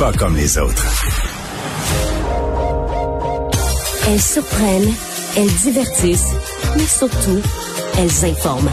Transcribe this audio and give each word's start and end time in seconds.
pas 0.00 0.12
comme 0.14 0.34
les 0.34 0.56
autres. 0.56 0.86
Elles 4.08 4.20
surprennent, 4.20 4.94
elles 5.36 5.54
divertissent, 5.62 6.32
mais 6.74 6.86
surtout, 6.86 7.42
elles 7.98 8.24
informent. 8.24 8.70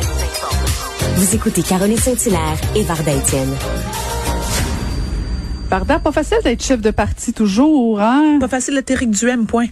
Vous 1.17 1.35
écoutez 1.35 1.63
Caroline 1.63 1.97
Saint-Hilaire 1.97 2.57
et 2.77 2.83
Varda 2.83 3.11
Étienne. 3.11 3.53
Varda, 5.69 5.99
pas 5.99 6.13
facile 6.13 6.37
d'être 6.45 6.63
chef 6.63 6.79
de 6.79 6.91
parti 6.91 7.33
toujours, 7.33 7.99
hein? 7.99 8.37
Pas 8.39 8.47
facile 8.47 8.75
d'être 8.75 8.91
Éric 8.91 9.11
Duhem, 9.11 9.47
point. 9.47 9.67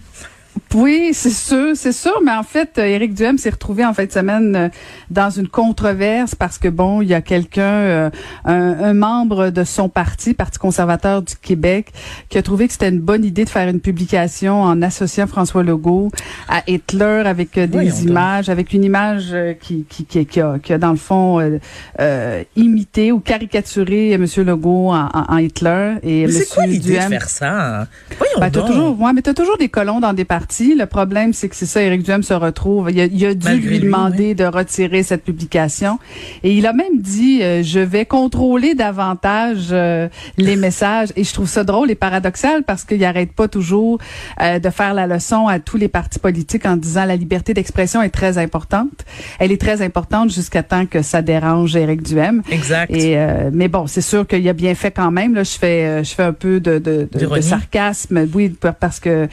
Oui, 0.76 1.12
c'est 1.14 1.30
sûr, 1.30 1.74
c'est 1.74 1.92
sûr, 1.92 2.20
mais 2.22 2.32
en 2.32 2.42
fait, 2.42 2.76
euh, 2.76 2.84
Éric 2.84 3.14
Duhem 3.14 3.38
s'est 3.38 3.48
retrouvé 3.48 3.82
en 3.82 3.94
fin 3.94 4.04
de 4.04 4.12
semaine 4.12 4.54
euh, 4.54 4.68
dans 5.08 5.30
une 5.30 5.48
controverse 5.48 6.34
parce 6.34 6.58
que 6.58 6.68
bon, 6.68 7.00
il 7.00 7.08
y 7.08 7.14
a 7.14 7.22
quelqu'un, 7.22 7.62
euh, 7.62 8.10
un, 8.44 8.92
membre 8.92 9.48
de 9.48 9.64
son 9.64 9.88
parti, 9.88 10.34
Parti 10.34 10.58
conservateur 10.58 11.22
du 11.22 11.34
Québec, 11.34 11.92
qui 12.28 12.36
a 12.36 12.42
trouvé 12.42 12.66
que 12.66 12.74
c'était 12.74 12.90
une 12.90 13.00
bonne 13.00 13.24
idée 13.24 13.46
de 13.46 13.48
faire 13.48 13.70
une 13.70 13.80
publication 13.80 14.60
en 14.60 14.82
associant 14.82 15.26
François 15.26 15.62
Legault 15.62 16.10
à 16.46 16.62
Hitler 16.66 17.22
avec 17.24 17.58
des 17.58 18.04
images, 18.04 18.50
avec 18.50 18.74
une 18.74 18.84
image 18.84 19.34
qui, 19.62 19.86
qui, 19.88 20.04
qui, 20.04 20.40
a, 20.42 20.58
qui 20.58 20.72
a 20.74 20.78
dans 20.78 20.90
le 20.90 20.96
fond 20.96 21.40
imité 22.54 23.12
ou 23.12 23.20
caricaturé 23.20 24.12
M. 24.12 24.26
Legault 24.44 24.92
en, 24.92 25.38
Hitler 25.38 25.94
et 26.02 26.22
M. 26.24 26.30
Duhem. 26.80 27.08
faire 27.08 27.28
ça? 27.30 27.86
Voyons 28.18 28.40
ben, 28.40 28.50
toujours, 28.50 29.00
ouais, 29.00 29.12
mais 29.14 29.22
t'as 29.22 29.34
toujours 29.34 29.56
des 29.56 29.70
colons 29.70 30.00
dans 30.00 30.12
des 30.12 30.26
partis 30.26 30.65
le 30.74 30.86
problème, 30.86 31.32
c'est 31.32 31.48
que 31.48 31.56
c'est 31.56 31.66
ça, 31.66 31.82
Éric 31.82 32.02
Duhem 32.02 32.22
se 32.22 32.34
retrouve. 32.34 32.90
Il 32.90 33.00
a, 33.00 33.34
dû 33.34 33.60
lui 33.60 33.80
demander 33.80 34.34
de 34.34 34.44
retirer 34.44 35.02
cette 35.02 35.24
publication. 35.24 35.98
Et 36.42 36.52
il 36.52 36.66
a 36.66 36.72
même 36.72 36.98
dit, 37.00 37.42
euh, 37.42 37.62
je 37.62 37.80
vais 37.80 38.06
contrôler 38.06 38.74
davantage 38.74 39.68
euh, 39.70 40.08
les 40.36 40.56
messages. 40.66 41.08
Et 41.16 41.24
je 41.24 41.32
trouve 41.32 41.48
ça 41.48 41.64
drôle 41.64 41.90
et 41.90 41.94
paradoxal 41.94 42.62
parce 42.62 42.84
qu'il 42.84 43.00
n'arrête 43.00 43.32
pas 43.32 43.48
toujours 43.48 43.98
euh, 44.40 44.58
de 44.58 44.70
faire 44.70 44.94
la 44.94 45.06
leçon 45.06 45.46
à 45.46 45.58
tous 45.58 45.76
les 45.76 45.88
partis 45.88 46.18
politiques 46.18 46.66
en 46.66 46.76
disant 46.76 47.04
la 47.04 47.16
liberté 47.16 47.54
d'expression 47.54 48.02
est 48.02 48.10
très 48.10 48.38
importante. 48.38 49.04
Elle 49.38 49.52
est 49.52 49.60
très 49.60 49.82
importante 49.82 50.30
jusqu'à 50.30 50.62
temps 50.62 50.86
que 50.86 51.02
ça 51.02 51.22
dérange 51.22 51.76
Éric 51.76 52.02
Duhem. 52.02 52.42
Exact. 52.50 52.90
Et, 52.90 53.16
mais 53.52 53.68
bon, 53.68 53.86
c'est 53.86 54.00
sûr 54.00 54.26
qu'il 54.26 54.46
a 54.48 54.52
bien 54.52 54.74
fait 54.74 54.90
quand 54.90 55.10
même. 55.10 55.34
Là, 55.34 55.42
je 55.42 55.58
fais, 55.58 56.02
je 56.04 56.14
fais 56.14 56.22
un 56.22 56.32
peu 56.32 56.60
de, 56.60 56.78
de, 56.78 57.08
de, 57.12 57.40
sarcasme, 57.40 58.26
oui, 58.34 58.54
parce 58.80 59.00
que 59.00 59.28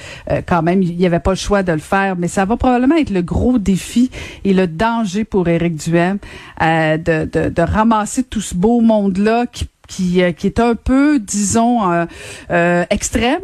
quand 0.46 0.62
même, 0.62 0.82
il 0.82 1.00
y 1.00 1.06
avait 1.06 1.20
pas 1.24 1.32
le 1.32 1.38
choix 1.38 1.64
de 1.64 1.72
le 1.72 1.80
faire, 1.80 2.16
mais 2.18 2.28
ça 2.28 2.46
va 2.46 2.58
probablement 2.58 2.96
être 2.96 3.10
le 3.10 3.22
gros 3.22 3.58
défi 3.58 4.12
et 4.44 4.54
le 4.54 4.68
danger 4.68 5.24
pour 5.24 5.48
Éric 5.48 5.76
Duhem 5.76 6.18
euh, 6.62 6.98
de, 6.98 7.30
de, 7.32 7.50
de, 7.50 7.62
ramasser 7.62 8.24
tout 8.24 8.42
ce 8.42 8.56
beau 8.56 8.82
monde-là 8.82 9.46
qui 9.48 9.68
qui, 9.88 10.24
euh, 10.24 10.32
qui 10.32 10.48
est 10.48 10.60
un 10.60 10.76
peu, 10.76 11.20
disons, 11.20 11.92
euh, 11.92 12.06
euh 12.52 12.86
extrême, 12.90 13.42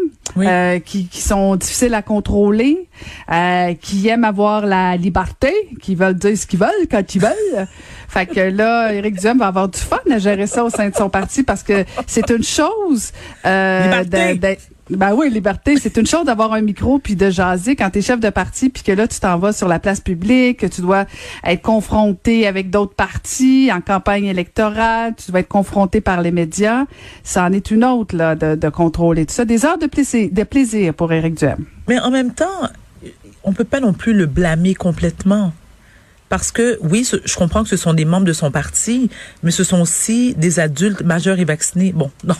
qui, 0.85 1.07
qui 1.07 1.21
sont 1.21 1.55
difficiles 1.57 1.93
à 1.93 2.01
contrôler, 2.01 2.87
qui 3.81 4.07
aiment 4.07 4.23
avoir 4.23 4.65
la 4.65 4.95
liberté, 4.95 5.53
qui 5.81 5.95
veulent 5.95 6.15
dire 6.15 6.37
ce 6.37 6.47
qu'ils 6.47 6.59
veulent 6.59 6.87
quand 6.89 7.13
ils 7.13 7.21
veulent. 7.21 7.67
Fait 8.09 8.25
que 8.25 8.39
là, 8.39 8.93
Éric 8.93 9.19
Duhem 9.19 9.37
va 9.37 9.47
avoir 9.47 9.69
du 9.69 9.79
fun 9.79 9.99
à 10.11 10.17
gérer 10.17 10.47
ça 10.47 10.63
au 10.63 10.69
sein 10.69 10.89
de 10.89 10.95
son 10.95 11.09
parti 11.09 11.43
parce 11.43 11.63
que 11.63 11.85
c'est 12.07 12.29
une 12.29 12.43
chose 12.43 13.11
d'être 13.43 14.61
ben 14.89 15.13
oui, 15.13 15.29
liberté, 15.29 15.77
c'est 15.79 15.97
une 15.97 16.07
chose 16.07 16.25
d'avoir 16.25 16.53
un 16.53 16.61
micro 16.61 16.97
puis 16.97 17.15
de 17.15 17.29
jaser 17.29 17.75
quand 17.75 17.91
tu 17.91 17.99
es 17.99 18.01
chef 18.01 18.19
de 18.19 18.29
parti 18.29 18.69
puis 18.69 18.81
que 18.81 18.91
là 18.91 19.07
tu 19.07 19.19
t'en 19.19 19.37
vas 19.37 19.53
sur 19.53 19.67
la 19.67 19.77
place 19.77 19.99
publique, 19.99 20.61
que 20.61 20.65
tu 20.65 20.81
dois 20.81 21.05
être 21.43 21.61
confronté 21.61 22.47
avec 22.47 22.71
d'autres 22.71 22.95
partis 22.95 23.69
en 23.71 23.81
campagne 23.81 24.25
électorale, 24.25 25.13
tu 25.15 25.29
dois 25.29 25.41
être 25.41 25.47
confronté 25.47 26.01
par 26.01 26.21
les 26.21 26.31
médias. 26.31 26.85
Ça 27.23 27.43
en 27.43 27.53
est 27.53 27.69
une 27.69 27.85
autre 27.85 28.15
là 28.15 28.35
de, 28.35 28.55
de 28.55 28.69
contrôler 28.69 29.27
tout 29.27 29.33
ça. 29.33 29.45
Des 29.45 29.63
heures 29.63 29.77
de 29.77 29.85
plaisir, 29.85 30.29
de 30.31 30.43
plaisir 30.43 30.93
pour 30.95 31.13
Éric 31.13 31.35
Duhem. 31.35 31.65
Mais 31.87 31.99
en 31.99 32.09
même 32.09 32.33
temps, 32.33 32.67
on 33.43 33.53
peut 33.53 33.63
pas 33.65 33.79
non 33.79 33.93
plus 33.93 34.13
le 34.13 34.25
blâmer 34.25 34.73
complètement. 34.73 35.51
Parce 36.29 36.51
que, 36.51 36.77
oui, 36.81 37.09
je 37.25 37.35
comprends 37.35 37.63
que 37.63 37.69
ce 37.69 37.77
sont 37.77 37.93
des 37.93 38.05
membres 38.05 38.25
de 38.25 38.33
son 38.33 38.51
parti, 38.51 39.09
mais 39.41 39.51
ce 39.51 39.63
sont 39.63 39.81
aussi 39.81 40.35
des 40.35 40.59
adultes 40.59 41.01
majeurs 41.01 41.39
et 41.39 41.45
vaccinés. 41.45 41.91
Bon, 41.91 42.11
non, 42.23 42.35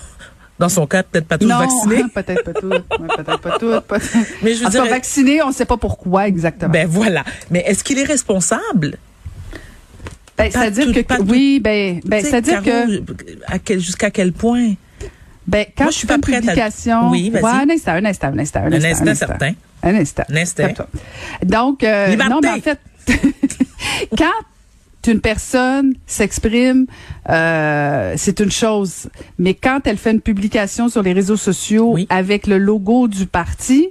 dans 0.59 0.69
son 0.69 0.85
cas, 0.85 1.03
peut-être 1.03 1.27
pas 1.27 1.37
tous 1.37 1.47
vaccinés. 1.47 2.03
peut-être 2.13 2.43
pas 2.43 2.53
tous. 2.53 2.69
peut-être 2.69 3.39
pas 3.39 3.57
tous. 3.57 4.19
Mais 4.43 4.53
je 4.53 4.63
veux 4.63 4.69
dire, 4.69 4.85
vacciné, 4.85 5.41
on 5.41 5.47
ne 5.47 5.53
sait 5.53 5.65
pas 5.65 5.77
pourquoi 5.77 6.27
exactement. 6.27 6.71
Ben 6.71 6.87
voilà. 6.87 7.23
Mais 7.49 7.63
est-ce 7.65 7.83
qu'il 7.83 7.97
est 7.97 8.03
responsable? 8.03 8.97
Ben, 10.37 10.49
c'est-à-dire 10.51 10.93
que, 10.93 11.21
oui, 11.23 11.59
ben, 11.61 11.99
ben 12.05 12.23
c'est-à-dire 12.23 12.61
que, 12.63 13.79
jusqu'à 13.79 14.09
quel 14.09 14.31
point? 14.31 14.75
Ben, 15.47 15.65
quand 15.75 15.85
Moi, 15.85 15.91
je 15.91 15.97
suis 15.97 16.07
pas 16.07 16.19
prête 16.19 16.41
publication, 16.41 17.09
Oui, 17.09 17.29
vas-y. 17.29 17.43
un 17.43 17.69
instant, 17.71 17.91
un 17.93 18.05
instant, 18.05 18.27
un 18.27 18.37
instant, 18.37 18.59
un 18.59 18.71
instant. 18.71 18.87
Un 18.87 19.07
instant, 19.07 19.15
certain. 19.15 19.51
Un 19.81 19.95
instant. 19.95 20.23
Un 20.29 20.35
instant. 20.37 20.67
Donc, 21.43 21.83
euh, 21.83 22.15
non, 22.15 22.39
mais 22.41 22.49
en 22.49 22.61
fait, 22.61 22.79
quand 24.17 24.25
une 25.07 25.21
personne 25.21 25.93
s'exprime, 26.05 26.85
euh, 27.29 28.13
c'est 28.17 28.39
une 28.39 28.51
chose. 28.51 29.09
Mais 29.37 29.53
quand 29.53 29.81
elle 29.85 29.97
fait 29.97 30.11
une 30.11 30.21
publication 30.21 30.89
sur 30.89 31.01
les 31.03 31.13
réseaux 31.13 31.37
sociaux 31.37 31.97
avec 32.09 32.47
le 32.47 32.57
logo 32.57 33.07
du 33.07 33.25
parti, 33.25 33.89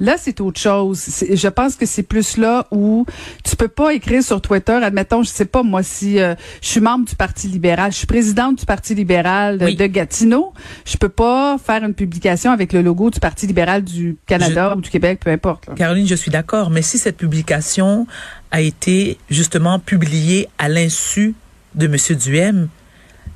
Là, 0.00 0.16
c'est 0.18 0.40
autre 0.40 0.58
chose. 0.58 1.04
Je 1.30 1.48
pense 1.48 1.76
que 1.76 1.84
c'est 1.84 2.02
plus 2.02 2.38
là 2.38 2.66
où 2.70 3.04
tu 3.44 3.54
peux 3.54 3.68
pas 3.68 3.92
écrire 3.92 4.22
sur 4.22 4.40
Twitter, 4.40 4.72
admettons, 4.72 5.22
je 5.22 5.28
sais 5.28 5.44
pas 5.44 5.62
moi 5.62 5.82
si 5.82 6.18
euh, 6.18 6.34
je 6.62 6.68
suis 6.68 6.80
membre 6.80 7.06
du 7.06 7.14
Parti 7.14 7.48
libéral, 7.48 7.92
je 7.92 7.98
suis 7.98 8.06
présidente 8.06 8.58
du 8.58 8.64
Parti 8.64 8.94
libéral 8.94 9.58
de, 9.58 9.86
Gatineau, 9.86 10.54
je 10.86 10.96
peux 10.96 11.10
pas 11.10 11.58
faire 11.58 11.84
une 11.84 11.92
publication 11.92 12.50
avec 12.50 12.72
le 12.72 12.80
logo 12.80 13.10
du 13.10 13.20
Parti 13.20 13.46
libéral 13.46 13.84
du 13.84 14.16
Canada 14.26 14.74
ou 14.74 14.80
du 14.80 14.88
Québec, 14.88 15.20
peu 15.22 15.30
importe. 15.30 15.68
Caroline, 15.74 16.06
je 16.06 16.14
suis 16.14 16.30
d'accord, 16.30 16.70
mais 16.70 16.80
si 16.80 16.96
cette 16.96 17.18
publication 17.18 18.06
a 18.50 18.62
été 18.62 19.18
justement 19.28 19.78
publiée 19.78 20.48
à 20.58 20.70
l'insu 20.70 21.34
de 21.74 21.86
M. 21.86 21.96
Duhem, 22.16 22.68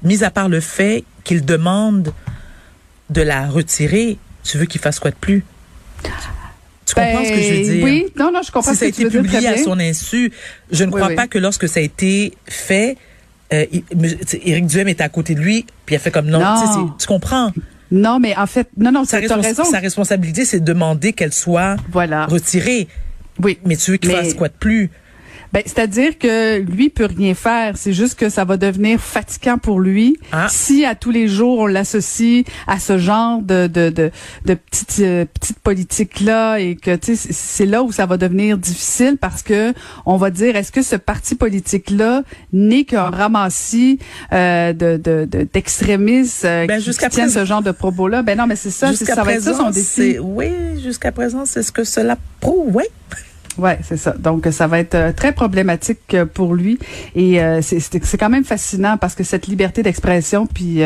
mis 0.02 0.24
à 0.24 0.30
part 0.30 0.48
le 0.48 0.60
fait 0.60 1.04
qu'il 1.24 1.44
demande 1.44 2.14
de 3.10 3.20
la 3.20 3.48
retirer, 3.48 4.18
tu 4.42 4.56
veux 4.56 4.64
qu'il 4.64 4.80
fasse 4.80 4.98
quoi 4.98 5.10
de 5.10 5.16
plus? 5.16 5.44
Tu 6.94 7.00
comprends 7.00 7.24
ce 7.24 7.30
que 7.30 7.40
je 7.40 7.48
veux 7.48 7.56
ben, 7.56 7.72
dire? 7.72 7.84
Oui, 7.84 8.06
non, 8.16 8.32
non, 8.32 8.40
je 8.44 8.50
comprends 8.52 8.72
si 8.72 8.78
ce 8.78 8.84
que 8.84 8.90
tu 8.90 9.08
veux 9.08 9.10
dire. 9.10 9.22
Si 9.24 9.30
ça 9.30 9.36
a 9.36 9.38
été 9.38 9.48
publié 9.48 9.48
à 9.48 9.64
son 9.64 9.78
insu, 9.78 10.32
je 10.70 10.84
ne 10.84 10.90
crois 10.90 11.10
pas 11.10 11.26
que 11.26 11.38
lorsque 11.38 11.68
ça 11.68 11.80
a 11.80 11.82
été 11.82 12.32
fait, 12.46 12.96
euh, 13.52 13.66
Éric 14.44 14.66
Duhem 14.66 14.88
était 14.88 15.02
à 15.02 15.08
côté 15.08 15.34
de 15.34 15.40
lui, 15.40 15.66
puis 15.86 15.94
il 15.94 15.96
a 15.96 15.98
fait 15.98 16.10
comme 16.10 16.26
non. 16.26 16.40
non. 16.40 16.94
Tu 16.98 17.06
comprends? 17.06 17.52
Non, 17.90 18.18
mais 18.18 18.36
en 18.36 18.46
fait, 18.46 18.68
non, 18.76 18.90
non, 18.90 19.04
sa, 19.04 19.18
raison. 19.18 19.64
sa 19.64 19.78
responsabilité, 19.78 20.44
c'est 20.44 20.60
de 20.60 20.64
demander 20.64 21.12
qu'elle 21.12 21.32
soit 21.32 21.76
voilà. 21.90 22.26
retirée. 22.26 22.88
Oui. 23.42 23.58
Mais 23.64 23.76
tu 23.76 23.92
veux 23.92 23.96
qu'il 23.98 24.10
fasse 24.10 24.34
quoi 24.34 24.48
de 24.48 24.54
plus? 24.54 24.90
Ben, 25.54 25.62
c'est-à-dire 25.64 26.18
que 26.18 26.58
lui 26.58 26.90
peut 26.90 27.06
rien 27.06 27.32
faire. 27.34 27.76
C'est 27.76 27.92
juste 27.92 28.16
que 28.16 28.28
ça 28.28 28.44
va 28.44 28.56
devenir 28.56 28.98
fatigant 28.98 29.56
pour 29.56 29.78
lui 29.78 30.16
ah. 30.32 30.48
si 30.50 30.84
à 30.84 30.96
tous 30.96 31.12
les 31.12 31.28
jours 31.28 31.60
on 31.60 31.66
l'associe 31.66 32.44
à 32.66 32.80
ce 32.80 32.98
genre 32.98 33.40
de 33.40 33.68
de 33.68 33.88
de, 33.88 34.10
de 34.46 34.54
petites 34.54 34.98
euh, 34.98 35.24
petites 35.32 35.60
politiques 35.60 36.18
là 36.18 36.58
et 36.58 36.74
que 36.74 36.96
tu 36.96 37.14
sais 37.14 37.32
c'est 37.32 37.66
là 37.66 37.84
où 37.84 37.92
ça 37.92 38.04
va 38.04 38.16
devenir 38.16 38.58
difficile 38.58 39.16
parce 39.16 39.44
que 39.44 39.72
on 40.06 40.16
va 40.16 40.30
dire 40.30 40.56
est-ce 40.56 40.72
que 40.72 40.82
ce 40.82 40.96
parti 40.96 41.36
politique 41.36 41.90
là 41.90 42.24
n'est 42.52 42.82
qu'un 42.82 43.10
ramassis 43.10 44.00
euh, 44.32 44.72
de 44.72 44.96
de 44.96 45.46
d'extrémistes 45.52 46.44
euh, 46.44 46.66
ben, 46.66 46.80
qui, 46.82 47.08
tiennent 47.10 47.30
ce 47.30 47.44
genre 47.44 47.62
de 47.62 47.70
propos 47.70 48.08
là. 48.08 48.22
Ben 48.22 48.36
non, 48.36 48.48
mais 48.48 48.56
c'est 48.56 48.72
ça. 48.72 48.92
Ça 48.92 49.22
va 49.22 49.34
être 49.34 49.42
ça 49.42 49.54
son 49.54 49.70
défi. 49.70 50.18
Oui, 50.18 50.48
jusqu'à 50.82 51.12
présent, 51.12 51.46
c'est 51.46 51.62
ce 51.62 51.70
que 51.70 51.84
cela 51.84 52.18
prouve. 52.40 52.74
Oui. 52.74 52.84
Ouais, 53.56 53.78
c'est 53.82 53.96
ça. 53.96 54.12
Donc 54.12 54.46
ça 54.50 54.66
va 54.66 54.80
être 54.80 54.94
euh, 54.94 55.12
très 55.12 55.32
problématique 55.32 56.14
euh, 56.14 56.26
pour 56.26 56.54
lui. 56.54 56.78
Et 57.14 57.40
euh, 57.40 57.60
c'est 57.62 58.18
quand 58.18 58.28
même 58.28 58.44
fascinant 58.44 58.96
parce 58.96 59.14
que 59.14 59.22
cette 59.22 59.46
liberté 59.46 59.82
d'expression 59.82 60.46
puis 60.46 60.80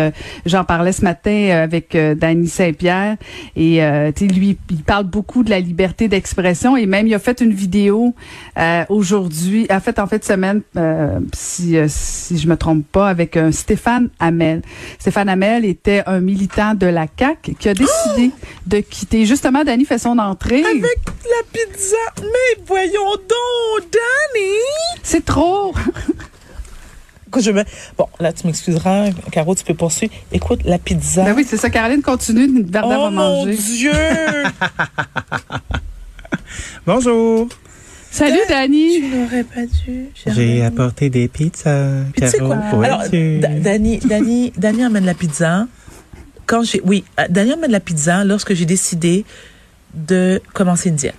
j'en 0.46 0.64
parlais 0.64 0.92
ce 0.92 1.02
matin 1.02 1.50
avec 1.62 1.96
Danny 1.96 2.48
Saint-Pierre. 2.48 3.16
Et 3.56 3.80
lui 4.20 4.58
il 4.70 4.82
parle 4.82 5.04
beaucoup 5.04 5.42
de 5.42 5.50
la 5.50 5.60
liberté 5.60 6.08
d'expression. 6.08 6.76
Et 6.76 6.86
même 6.86 7.06
il 7.06 7.14
a 7.14 7.18
fait 7.18 7.40
une 7.40 7.52
vidéo 7.52 8.14
aujourd'hui, 8.88 9.66
a 9.68 9.80
fait 9.80 9.98
en 9.98 10.06
fait 10.06 10.24
semaine 10.24 10.62
si 11.32 11.76
si 11.86 12.38
je 12.38 12.48
me 12.48 12.56
trompe 12.56 12.86
pas 12.90 13.08
avec 13.08 13.36
un 13.36 13.52
Stéphane 13.52 14.08
Hamel. 14.18 14.62
Stéphane 14.98 15.28
Hamel 15.28 15.64
était 15.64 16.02
un 16.06 16.20
militant 16.20 16.74
de 16.74 16.86
la 16.86 17.06
CAC 17.06 17.52
qui 17.58 17.68
a 17.68 17.74
décidé 17.74 18.30
de 18.66 18.80
quitter. 18.80 19.26
Justement 19.26 19.64
Danny 19.64 19.84
fait 19.84 19.98
son 19.98 20.18
entrée. 20.18 20.64
Avec 20.64 20.82
la 21.24 21.42
pizza 21.52 21.96
mais 22.22 22.57
voyons 22.66 23.16
donc, 23.16 23.92
Danny! 23.92 24.52
C'est 25.02 25.24
trop! 25.24 25.74
je 27.40 27.50
Bon, 27.96 28.06
là, 28.20 28.32
tu 28.32 28.46
m'excuseras, 28.46 29.10
Caro, 29.30 29.54
tu 29.54 29.64
peux 29.64 29.74
poursuivre. 29.74 30.12
Écoute, 30.32 30.60
la 30.64 30.78
pizza. 30.78 31.24
Ben 31.24 31.34
oui, 31.36 31.44
c'est 31.46 31.56
ça. 31.56 31.70
Caroline 31.70 32.02
continue. 32.02 32.62
Bernard 32.62 33.00
oh, 33.00 33.04
va 33.04 33.10
manger. 33.10 33.50
mon 33.50 33.56
Dieu! 33.56 33.92
Bonjour. 36.86 37.48
Salut, 38.10 38.40
Dani. 38.48 39.00
Tu 39.00 39.08
n'aurais 39.08 39.44
pas 39.44 39.66
dû. 39.66 40.06
J'ai 40.26 40.64
apporté 40.64 41.10
des 41.10 41.28
pizzas. 41.28 42.04
Caro. 42.16 42.54
Quoi? 42.70 42.84
Alors, 42.84 43.02
Dani, 43.10 43.98
Dani, 43.98 44.52
Dani 44.56 44.84
amène 44.84 45.04
la 45.04 45.14
pizza. 45.14 45.66
quand 46.46 46.62
j'ai, 46.62 46.80
oui, 46.84 47.04
euh, 47.20 47.24
Daniel 47.28 47.60
de 47.60 47.72
la 47.72 47.80
pizza 47.80 48.24
lorsque 48.24 48.54
j'ai 48.54 48.64
décidé 48.64 49.24
de 49.94 50.40
commencer 50.54 50.88
une 50.88 50.96
diète. 50.96 51.14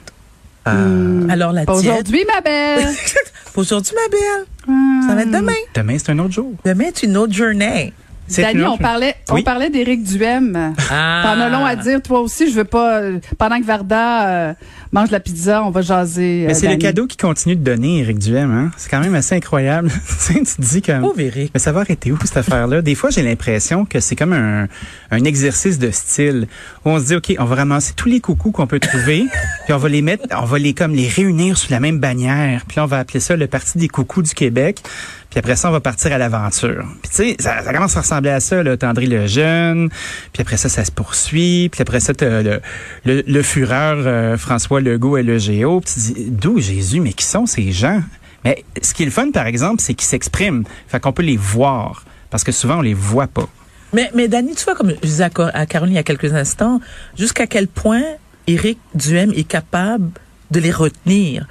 Ah. 0.69 0.73
Hmm. 0.75 1.29
Alors 1.29 1.51
la 1.53 1.65
Pas 1.65 1.79
diète. 1.79 1.91
aujourd'hui, 1.93 2.23
ma 2.33 2.41
belle. 2.41 2.87
Pas 3.53 3.61
aujourd'hui, 3.61 3.93
ma 3.95 4.09
belle. 4.09 5.05
Ça 5.07 5.15
va 5.15 5.21
être 5.23 5.31
demain. 5.31 5.53
Demain, 5.73 5.97
c'est 5.97 6.11
un 6.11 6.19
autre 6.19 6.33
jour. 6.33 6.53
Demain, 6.65 6.85
c'est 6.93 7.07
une 7.07 7.17
autre 7.17 7.33
journée. 7.33 7.93
C'est 8.29 8.43
Dani, 8.43 8.63
on 8.63 8.77
parlait, 8.77 9.15
Oui. 9.31 9.41
on 9.41 9.43
parlait 9.43 9.69
d'Éric 9.69 10.03
Duhem. 10.03 10.73
Ah. 10.91 11.21
T'en 11.23 11.41
as 11.41 11.49
long 11.49 11.65
à 11.65 11.75
dire, 11.75 12.01
toi 12.01 12.21
aussi. 12.21 12.49
Je 12.49 12.55
veux 12.55 12.63
pas. 12.63 12.99
euh, 12.99 13.19
pendant 13.37 13.59
que 13.59 13.65
Varda 13.65 14.27
euh, 14.29 14.53
mange 14.91 15.09
la 15.11 15.19
pizza, 15.19 15.63
on 15.63 15.71
va 15.71 15.81
jaser. 15.81 16.43
Mais 16.47 16.53
euh, 16.53 16.55
c'est 16.55 16.67
le 16.69 16.77
cadeau 16.77 17.07
qui 17.07 17.17
continue 17.17 17.55
de 17.55 17.63
donner, 17.63 17.99
Éric 17.99 18.19
Duhem. 18.19 18.51
Hein? 18.51 18.71
C'est 18.77 18.89
quand 18.89 18.99
même 18.99 19.15
assez 19.15 19.35
incroyable. 19.35 19.89
tu 20.27 20.43
te 20.43 20.61
dis 20.61 20.81
comme... 20.81 21.11
Eric. 21.17 21.51
Mais 21.53 21.59
ça 21.59 21.71
va 21.71 21.81
arrêter 21.81 22.11
où 22.11 22.17
cette 22.23 22.37
affaire-là? 22.37 22.81
Des 22.81 22.95
fois, 22.95 23.09
j'ai 23.09 23.23
l'impression 23.23 23.83
que 23.85 23.99
c'est 23.99 24.15
comme 24.15 24.33
un, 24.33 24.67
un 25.11 25.23
exercice 25.23 25.79
de 25.79 25.89
style 25.91 26.47
où 26.85 26.89
on 26.91 26.99
se 26.99 27.05
dit, 27.05 27.15
OK, 27.15 27.33
on 27.39 27.45
va 27.45 27.55
ramasser 27.55 27.93
tous 27.95 28.07
les 28.09 28.19
coucous 28.19 28.51
qu'on 28.51 28.67
peut 28.67 28.79
trouver, 28.79 29.25
puis 29.65 29.73
on 29.73 29.77
va 29.77 29.89
les 29.89 30.01
mettre, 30.03 30.23
on 30.39 30.45
va 30.45 30.59
les 30.59 30.73
comme 30.73 30.93
les 30.93 31.07
réunir 31.07 31.57
sous 31.57 31.71
la 31.71 31.79
même 31.79 31.99
bannière, 31.99 32.63
puis 32.67 32.77
là, 32.77 32.83
on 32.83 32.87
va 32.87 32.99
appeler 32.99 33.19
ça 33.19 33.35
le 33.35 33.47
Parti 33.47 33.77
des 33.79 33.87
coucous 33.87 34.21
du 34.21 34.33
Québec. 34.33 34.81
Puis 35.29 35.37
après 35.37 35.55
ça, 35.55 35.69
on 35.69 35.71
va 35.71 35.79
partir 35.79 36.11
à 36.11 36.17
l'aventure. 36.17 36.85
Puis 37.03 37.11
tu 37.11 37.15
sais, 37.15 37.35
ça, 37.39 37.63
ça 37.63 37.71
commence 37.71 37.95
à 37.95 38.01
ressembler 38.01 38.31
à 38.31 38.39
ça, 38.39 38.63
là, 38.63 38.77
Tendry 38.77 39.05
le 39.05 39.27
jeune. 39.27 39.89
Puis 40.33 40.41
après 40.41 40.57
ça, 40.57 40.69
ça 40.69 40.83
se 40.83 40.91
poursuit. 40.91 41.69
Puis 41.71 41.81
après 41.81 41.99
ça, 41.99 42.13
t'as 42.13 42.41
le, 42.41 42.61
le, 43.05 43.23
le 43.25 43.43
fureur 43.43 43.97
euh, 43.99 44.37
François 44.37 44.81
Legault 44.81 45.17
et 45.17 45.23
le 45.23 45.37
Géo. 45.37 45.81
Puis 45.81 45.93
tu 45.93 45.99
dis, 45.99 46.31
d'où 46.31 46.59
Jésus? 46.59 46.99
Mais 46.99 47.13
qui 47.13 47.25
sont 47.25 47.45
ces 47.45 47.71
gens? 47.71 48.01
Mais 48.43 48.63
ce 48.81 48.93
qui 48.93 49.03
est 49.03 49.05
le 49.05 49.11
fun, 49.11 49.29
par 49.31 49.45
exemple, 49.45 49.81
c'est 49.81 49.93
qu'ils 49.93 50.07
s'expriment. 50.07 50.63
Fait 50.87 50.99
qu'on 50.99 51.13
peut 51.13 51.23
les 51.23 51.37
voir. 51.37 52.05
Parce 52.31 52.43
que 52.43 52.51
souvent, 52.51 52.77
on 52.77 52.81
les 52.81 52.93
voit 52.93 53.27
pas. 53.27 53.47
Mais, 53.93 54.09
mais 54.15 54.27
Dani, 54.27 54.55
tu 54.55 54.63
vois, 54.63 54.75
comme 54.75 54.91
je 54.91 55.07
disais 55.07 55.23
à 55.23 55.65
Caroline 55.65 55.93
il 55.93 55.97
y 55.97 55.99
a 55.99 56.03
quelques 56.03 56.33
instants, 56.33 56.79
jusqu'à 57.17 57.47
quel 57.47 57.67
point 57.67 58.03
Éric 58.47 58.79
Duhem 58.93 59.31
est 59.35 59.47
capable 59.47 60.11
de 60.51 60.59
les 60.59 60.71
retenir? 60.71 61.47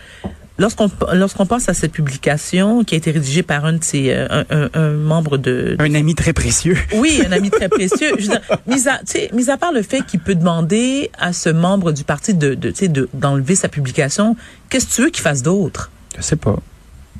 Lorsqu'on 0.58 0.90
lorsqu'on 1.14 1.46
pense 1.46 1.68
à 1.68 1.74
cette 1.74 1.92
publication 1.92 2.82
qui 2.82 2.94
a 2.94 2.98
été 2.98 3.12
rédigée 3.12 3.44
par 3.44 3.64
un 3.64 3.74
de 3.74 3.84
ses 3.84 4.10
euh, 4.10 4.26
un, 4.28 4.44
un- 4.50 4.70
un 4.74 4.90
membre 4.92 5.36
de, 5.38 5.76
Un 5.78 5.94
ami 5.94 6.14
très 6.16 6.32
précieux. 6.32 6.76
oui, 6.96 7.22
un 7.26 7.30
ami 7.30 7.50
très 7.50 7.68
précieux. 7.68 8.08
Je 8.18 8.22
veux 8.24 8.28
dire, 8.30 8.40
mis, 8.66 8.88
à, 8.88 8.98
tu 8.98 9.04
sais, 9.06 9.30
mis 9.32 9.50
à 9.50 9.56
part 9.56 9.72
le 9.72 9.82
fait 9.82 10.04
qu'il 10.04 10.18
peut 10.20 10.34
demander 10.34 11.10
à 11.18 11.32
ce 11.32 11.48
membre 11.48 11.92
du 11.92 12.02
parti 12.02 12.34
de, 12.34 12.54
de, 12.54 12.70
tu 12.70 12.76
sais, 12.76 12.88
de- 12.88 13.08
d'enlever 13.14 13.54
sa 13.54 13.68
publication, 13.68 14.34
qu'est-ce 14.68 14.86
que 14.88 14.92
tu 14.94 15.02
veux 15.02 15.10
qu'il 15.10 15.22
fasse 15.22 15.42
d'autre? 15.42 15.90
Je 16.16 16.22
sais 16.22 16.36
pas. 16.36 16.56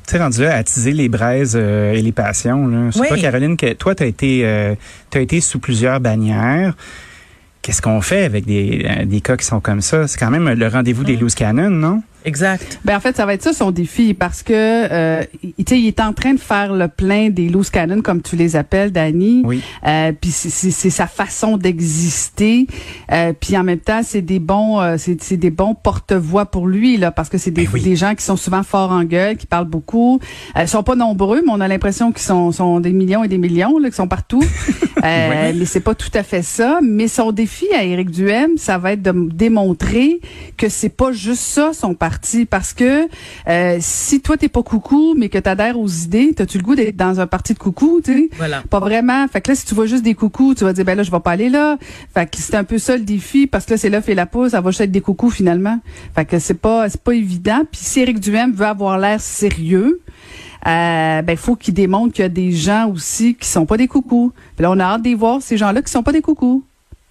Tu 0.05 0.11
sais, 0.15 0.17
rendu 0.21 0.41
là 0.41 0.55
à 0.55 0.57
attiser 0.57 0.91
les 0.91 1.07
braises 1.07 1.53
euh, 1.55 1.93
et 1.93 2.01
les 2.01 2.11
passions. 2.11 2.67
Là. 2.67 2.91
Sais 2.91 2.99
Oui. 2.99 3.07
pas, 3.09 3.17
Caroline, 3.17 3.55
que 3.55 3.71
toi, 3.73 3.95
tu 3.95 4.03
as 4.03 4.07
été, 4.07 4.41
euh, 4.43 4.75
t'as 5.11 5.21
été 5.21 5.39
sous 5.39 5.59
plusieurs 5.59 6.01
bannières. 6.01 6.75
Qu'est-ce 7.61 7.81
qu'on 7.81 8.01
fait 8.01 8.23
avec 8.23 8.45
des, 8.45 8.87
des 9.05 9.21
cas 9.21 9.37
qui 9.37 9.45
sont 9.45 9.59
comme 9.59 9.81
ça? 9.81 10.07
C'est 10.07 10.17
quand 10.17 10.31
même 10.31 10.49
le 10.49 10.67
rendez-vous 10.67 11.03
des 11.03 11.15
loose 11.17 11.35
cannon, 11.35 11.69
non? 11.69 12.01
Exact. 12.25 12.79
Ben 12.83 12.97
en 12.97 12.99
fait, 12.99 13.15
ça 13.15 13.25
va 13.25 13.33
être 13.33 13.41
ça 13.43 13.53
son 13.53 13.71
défi 13.71 14.13
parce 14.13 14.43
que 14.43 14.53
euh, 14.53 15.23
tu 15.41 15.63
sais, 15.67 15.79
il 15.79 15.87
est 15.87 15.99
en 16.01 16.11
train 16.13 16.33
de 16.33 16.39
faire 16.39 16.73
le 16.73 16.87
plein 16.87 17.29
des 17.29 17.47
loose 17.49 17.69
cannon 17.69 18.01
comme 18.01 18.21
tu 18.21 18.35
les 18.35 18.55
appelles, 18.55 18.91
Dani. 18.91 19.41
Oui. 19.45 19.61
Euh, 19.87 20.11
puis 20.19 20.31
c'est- 20.31 20.89
sa 20.89 21.07
façon 21.07 21.55
d'exister. 21.57 22.67
Euh, 23.11 23.33
puis 23.39 23.57
en 23.57 23.63
même 23.63 23.79
temps, 23.79 24.01
c'est 24.03 24.21
des 24.21 24.39
bons, 24.39 24.79
euh, 24.81 24.95
c'est 24.97 25.37
des 25.37 25.49
bons 25.49 25.75
porte-voix 25.75 26.45
pour 26.45 26.67
lui 26.67 26.97
là, 26.97 27.11
parce 27.11 27.29
que 27.29 27.37
c'est 27.37 27.51
des, 27.51 27.63
Ben 27.63 27.69
oui. 27.73 27.81
des 27.81 27.95
gens 27.95 28.15
qui 28.15 28.23
sont 28.23 28.35
souvent 28.37 28.63
forts 28.63 28.91
en 28.91 29.03
gueule, 29.03 29.37
qui 29.37 29.45
parlent 29.47 29.65
beaucoup. 29.69 30.19
Ils 30.59 30.67
sont 30.67 30.83
pas 30.83 30.95
nombreux, 30.95 31.41
mais 31.45 31.51
on 31.53 31.61
a 31.61 31.67
l'impression 31.67 32.11
qu'ils 32.11 32.21
sont, 32.23 32.51
sont 32.51 32.79
des 32.79 32.91
millions 32.91 33.23
et 33.23 33.27
des 33.27 33.37
millions 33.37 33.77
là, 33.79 33.89
qui 33.89 33.95
sont 33.95 34.07
partout. 34.07 34.43
Euh, 35.01 35.53
Mais 35.55 35.63
c'est 35.63 35.79
pas 35.79 35.95
tout 35.95 36.09
à 36.13 36.23
fait 36.23 36.41
ça. 36.41 36.79
Mais 36.83 37.07
son 37.07 37.31
défi 37.31 37.65
à 37.73 37.85
Éric 37.85 38.11
Duhem, 38.11 38.57
ça 38.57 38.77
va 38.77 38.91
être 38.91 39.01
de 39.01 39.13
démontrer 39.33 40.19
que 40.57 40.67
c'est 40.67 40.89
pas 40.89 41.13
juste 41.13 41.39
ça 41.41 41.71
son 41.71 41.93
parti, 41.93 42.08
parce 42.49 42.73
que 42.73 43.07
euh, 43.47 43.77
si 43.79 44.21
toi 44.21 44.37
t'es 44.37 44.49
pas 44.49 44.63
coucou, 44.63 45.15
mais 45.17 45.29
que 45.29 45.37
t'adhères 45.37 45.79
aux 45.79 45.87
idées, 45.87 46.33
t'as-tu 46.35 46.57
le 46.57 46.63
goût 46.63 46.75
d'être 46.75 46.95
dans 46.95 47.19
un 47.19 47.27
parti 47.27 47.53
de 47.53 47.59
coucou, 47.59 48.01
tu 48.03 48.13
sais? 48.13 48.29
Voilà. 48.37 48.63
Pas 48.69 48.79
vraiment. 48.79 49.27
Fait 49.27 49.41
que 49.41 49.51
là, 49.51 49.55
si 49.55 49.65
tu 49.65 49.75
vois 49.75 49.85
juste 49.85 50.03
des 50.03 50.15
coucous, 50.15 50.55
tu 50.55 50.63
vas 50.63 50.73
dire, 50.73 50.85
ben 50.85 50.95
là, 50.95 51.03
je 51.03 51.11
vais 51.11 51.19
pas 51.19 51.31
aller 51.31 51.49
là. 51.49 51.77
Fait 52.13 52.29
que 52.29 52.37
c'est 52.37 52.55
un 52.55 52.63
peu 52.63 52.77
ça 52.77 52.97
le 52.97 53.03
défi, 53.03 53.47
parce 53.47 53.65
que 53.65 53.71
là, 53.71 53.77
c'est 53.77 53.89
l'œuf 53.89 54.09
et 54.09 54.15
la 54.15 54.25
poule, 54.25 54.49
ça 54.49 54.61
va 54.61 54.71
juste 54.71 54.81
être 54.81 54.91
des 54.91 55.01
coucous 55.01 55.29
finalement. 55.31 55.79
Fait 56.15 56.25
que 56.25 56.39
c'est 56.39 56.53
pas, 56.53 56.89
c'est 56.89 57.01
pas 57.01 57.13
évident. 57.13 57.61
Puis 57.71 57.81
si 57.83 57.99
Éric 57.99 58.19
Duhem 58.19 58.53
veut 58.53 58.65
avoir 58.65 58.97
l'air 58.97 59.19
sérieux, 59.19 60.01
euh, 60.67 61.21
ben 61.21 61.37
faut 61.37 61.55
qu'il 61.55 61.73
démontre 61.73 62.13
qu'il 62.13 62.23
y 62.23 62.25
a 62.25 62.29
des 62.29 62.51
gens 62.51 62.89
aussi 62.89 63.35
qui 63.35 63.47
sont 63.47 63.65
pas 63.65 63.77
des 63.77 63.87
coucous. 63.87 64.33
Puis 64.55 64.63
là, 64.63 64.71
on 64.71 64.79
a 64.79 64.83
hâte 64.83 65.03
de 65.03 65.15
voir, 65.15 65.41
ces 65.41 65.57
gens-là 65.57 65.81
qui 65.81 65.91
sont 65.91 66.03
pas 66.03 66.11
des 66.11 66.21
coucous. 66.21 66.63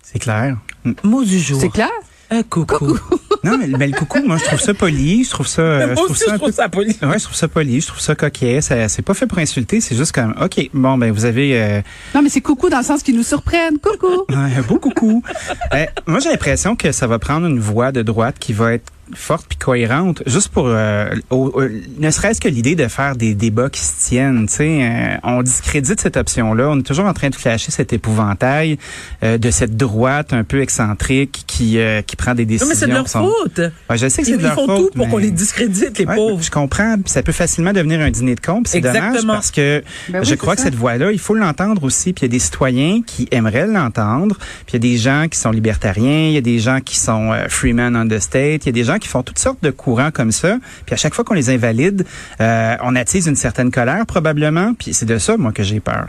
C'est 0.03 0.19
clair. 0.19 0.57
Mot 1.03 1.25
du 1.25 1.39
jour. 1.39 1.61
C'est 1.61 1.69
clair? 1.69 1.91
Un 2.31 2.43
coucou. 2.43 2.99
Non, 3.45 3.57
mais, 3.57 3.67
mais 3.69 3.87
le 3.87 3.97
coucou, 3.97 4.19
moi, 4.27 4.37
je 4.37 4.45
trouve 4.45 4.61
ça 4.61 4.75
poli. 4.75 5.25
Je 5.25 5.31
trouve 5.31 5.47
ça, 5.47 5.63
euh, 5.63 5.87
Moi 5.87 5.89
je 5.91 5.95
trouve 5.95 6.11
aussi, 6.11 6.25
ça 6.25 6.33
je 6.33 6.37
trouve 6.37 6.49
peu 6.49 6.53
ça 6.53 6.69
poli. 6.69 6.97
Ouais, 7.03 7.19
je 7.19 7.25
trouve 7.25 7.37
ça 7.37 7.49
poli, 7.49 7.81
je 7.81 7.87
trouve 7.87 8.01
ça 8.01 8.15
coquet. 8.15 8.61
Ça, 8.61 8.89
c'est 8.89 9.03
pas 9.03 9.15
fait 9.15 9.27
pour 9.27 9.39
insulter, 9.39 9.81
c'est 9.81 9.95
juste 9.97 10.13
comme, 10.13 10.35
OK, 10.43 10.71
bon, 10.75 10.99
ben, 10.99 11.13
vous 11.13 11.25
avez, 11.25 11.61
euh, 11.61 11.81
Non, 12.15 12.23
mais 12.23 12.29
c'est 12.29 12.41
coucou 12.41 12.69
dans 12.69 12.79
le 12.79 12.85
sens 12.85 13.03
qu'ils 13.03 13.17
nous 13.17 13.23
surprennent. 13.23 13.79
Coucou! 13.79 14.25
un 14.29 14.63
beau 14.63 14.79
coucou. 14.79 15.23
Euh, 15.75 15.85
moi, 16.07 16.19
j'ai 16.21 16.31
l'impression 16.31 16.77
que 16.77 16.93
ça 16.93 17.07
va 17.07 17.19
prendre 17.19 17.47
une 17.47 17.61
voix 17.61 17.93
de 17.93 18.03
droite 18.03 18.37
qui 18.39 18.53
va 18.53 18.73
être 18.73 18.91
forte 19.15 19.47
puis 19.49 19.59
cohérente, 19.59 20.23
juste 20.27 20.49
pour, 20.49 20.67
euh, 20.69 21.09
au- 21.31 21.51
au- 21.55 21.63
ne 21.99 22.11
serait-ce 22.11 22.41
que 22.41 22.49
l'idée 22.49 22.75
de 22.75 22.87
faire 22.89 23.17
des 23.17 23.35
débats 23.35 23.71
qui 23.71 23.81
se 23.81 24.09
tiennent. 24.09 24.47
Tu 24.49 24.55
sais, 24.55 24.79
euh, 24.83 25.17
on 25.23 25.43
discrédite 25.43 26.01
cette 26.01 26.17
option-là. 26.17 26.69
On 26.71 26.79
est 26.79 26.83
toujours 26.83 27.07
en 27.07 27.13
train 27.15 27.31
de 27.31 27.35
flasher 27.35 27.71
cet 27.71 27.93
épouvantail 27.93 28.79
euh, 29.23 29.39
de 29.39 29.51
cette 29.51 29.77
droite 29.77 30.33
un 30.33 30.45
peu 30.45 30.61
excentrique 30.63 31.45
qui 31.47 31.79
euh, 31.79 32.03
qui 32.03 32.17
prend 32.17 32.35
des 32.35 32.45
Non, 32.45 32.49
décisions. 32.49 32.69
mais 32.69 32.75
c'est 32.75 32.87
de 32.87 32.93
leur 32.93 33.09
sont- 33.09 33.29
faute. 33.45 33.61
Ouais, 33.91 33.97
je 33.99 34.09
sais 34.09 34.23
que 34.23 34.29
Ils, 34.29 34.33
c'est 34.33 34.37
de 34.37 34.43
ils 34.43 34.45
leur 34.45 34.55
font 34.55 34.67
faute, 34.67 34.77
tout 34.79 34.91
pour 34.97 35.07
mais- 35.07 35.13
qu'on 35.13 35.19
les 35.19 35.31
discrédite, 35.31 35.99
les 35.99 36.05
Ouais, 36.07 36.15
pauvres. 36.15 36.43
Je 36.43 36.51
comprends, 36.51 36.95
puis 36.97 37.11
ça 37.13 37.23
peut 37.23 37.33
facilement 37.33 37.73
devenir 37.73 38.01
un 38.01 38.11
dîner 38.11 38.35
de 38.35 38.41
con, 38.41 38.63
c'est 38.67 38.81
dommage 38.81 38.97
Exactement. 38.97 39.33
parce 39.35 39.51
que 39.51 39.83
Ben 40.09 40.21
oui, 40.21 40.27
je 40.27 40.35
crois 40.35 40.55
que 40.57 40.63
cette 40.63 40.75
voix-là, 40.75 41.13
il 41.13 41.19
faut 41.19 41.35
l'entendre 41.35 41.83
aussi, 41.85 42.13
puis 42.13 42.23
il 42.27 42.29
y 42.29 42.31
a 42.31 42.33
des 42.33 42.39
citoyens 42.39 43.03
qui 43.07 43.29
aimeraient 43.31 43.67
l'entendre, 43.67 44.37
puis 44.67 44.71
il 44.71 44.73
y 44.75 44.77
a 44.77 44.79
des 44.93 44.97
gens 44.97 45.27
qui 45.31 45.39
sont 45.39 45.51
libertariens, 45.51 46.29
il 46.29 46.33
y 46.33 46.37
a 46.37 46.41
des 46.43 46.59
gens 46.59 46.81
qui 46.81 46.97
sont 46.99 47.33
euh, 47.33 47.47
freemen 47.49 47.97
on 47.97 48.07
the 48.09 48.19
state, 48.21 48.65
il 48.65 48.67
y 48.67 48.69
a 48.69 48.73
des 48.73 48.85
gens 48.85 48.98
qui 48.99 49.09
font 49.09 49.23
toutes 49.23 49.39
sortes 49.39 49.63
de 49.63 49.71
courants 49.71 50.11
comme 50.11 50.33
ça, 50.33 50.59
puis 50.87 50.95
à 50.95 50.97
chaque 50.97 51.15
fois 51.15 51.25
qu'on 51.25 51.35
les 51.35 51.51
invalide, 51.51 52.05
euh, 52.41 52.77
on 52.83 52.97
attise 52.97 53.27
une 53.27 53.37
certaine 53.37 53.71
colère 53.71 54.07
probablement, 54.07 54.75
puis 54.75 54.95
c'est 54.95 55.07
de 55.07 55.19
ça 55.19 55.37
moi 55.37 55.53
que 55.53 55.63
j'ai 55.63 55.81
peur 55.81 56.09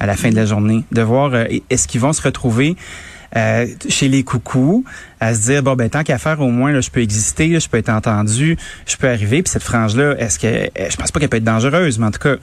à 0.00 0.06
la 0.06 0.16
fin 0.16 0.30
de 0.30 0.36
la 0.36 0.46
journée, 0.46 0.84
de 0.92 1.02
voir 1.02 1.34
euh, 1.34 1.44
est-ce 1.70 1.88
qu'ils 1.88 2.00
vont 2.00 2.12
se 2.12 2.22
retrouver 2.22 2.76
euh, 3.36 3.66
chez 3.88 4.08
les 4.08 4.22
coucous, 4.22 4.84
à 5.20 5.34
se 5.34 5.42
dire 5.42 5.62
bon 5.62 5.74
ben 5.74 5.90
tant 5.90 6.02
qu'à 6.02 6.18
faire 6.18 6.40
au 6.40 6.50
moins 6.50 6.72
là, 6.72 6.80
je 6.80 6.90
peux 6.90 7.00
exister, 7.00 7.48
là, 7.48 7.58
je 7.58 7.68
peux 7.68 7.76
être 7.76 7.90
entendu, 7.90 8.56
je 8.86 8.96
peux 8.96 9.08
arriver. 9.08 9.42
Puis 9.42 9.52
cette 9.52 9.62
frange 9.62 9.96
là, 9.96 10.14
est-ce 10.18 10.38
que 10.38 10.46
euh, 10.46 10.68
je 10.90 10.96
pense 10.96 11.12
pas 11.12 11.20
qu'elle 11.20 11.28
peut 11.28 11.36
être 11.36 11.44
dangereuse, 11.44 11.98
mais 11.98 12.06
en 12.06 12.10
tout 12.10 12.20
cas, 12.20 12.36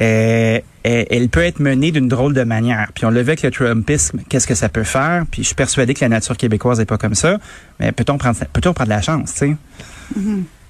euh, 0.00 0.60
elle, 0.84 1.28
peut 1.28 1.42
être 1.42 1.60
menée 1.60 1.90
d'une 1.90 2.08
drôle 2.08 2.34
de 2.34 2.44
manière. 2.44 2.88
Puis 2.94 3.04
on 3.04 3.10
le 3.10 3.20
vu 3.20 3.28
avec 3.28 3.42
le 3.42 3.50
Trumpisme, 3.50 4.20
qu'est-ce 4.28 4.46
que 4.46 4.54
ça 4.54 4.68
peut 4.68 4.84
faire? 4.84 5.24
Puis 5.30 5.42
je 5.42 5.48
suis 5.48 5.56
persuadé 5.56 5.92
que 5.92 6.00
la 6.00 6.08
nature 6.08 6.36
québécoise 6.36 6.80
est 6.80 6.86
pas 6.86 6.98
comme 6.98 7.14
ça. 7.14 7.38
Mais 7.80 7.92
peut-on 7.92 8.16
prendre 8.16 8.38
peut-on 8.52 8.72
prendre 8.72 8.90
de 8.90 8.94
la 8.94 9.02
chance, 9.02 9.34
tu 9.34 9.38
sais? 9.38 9.56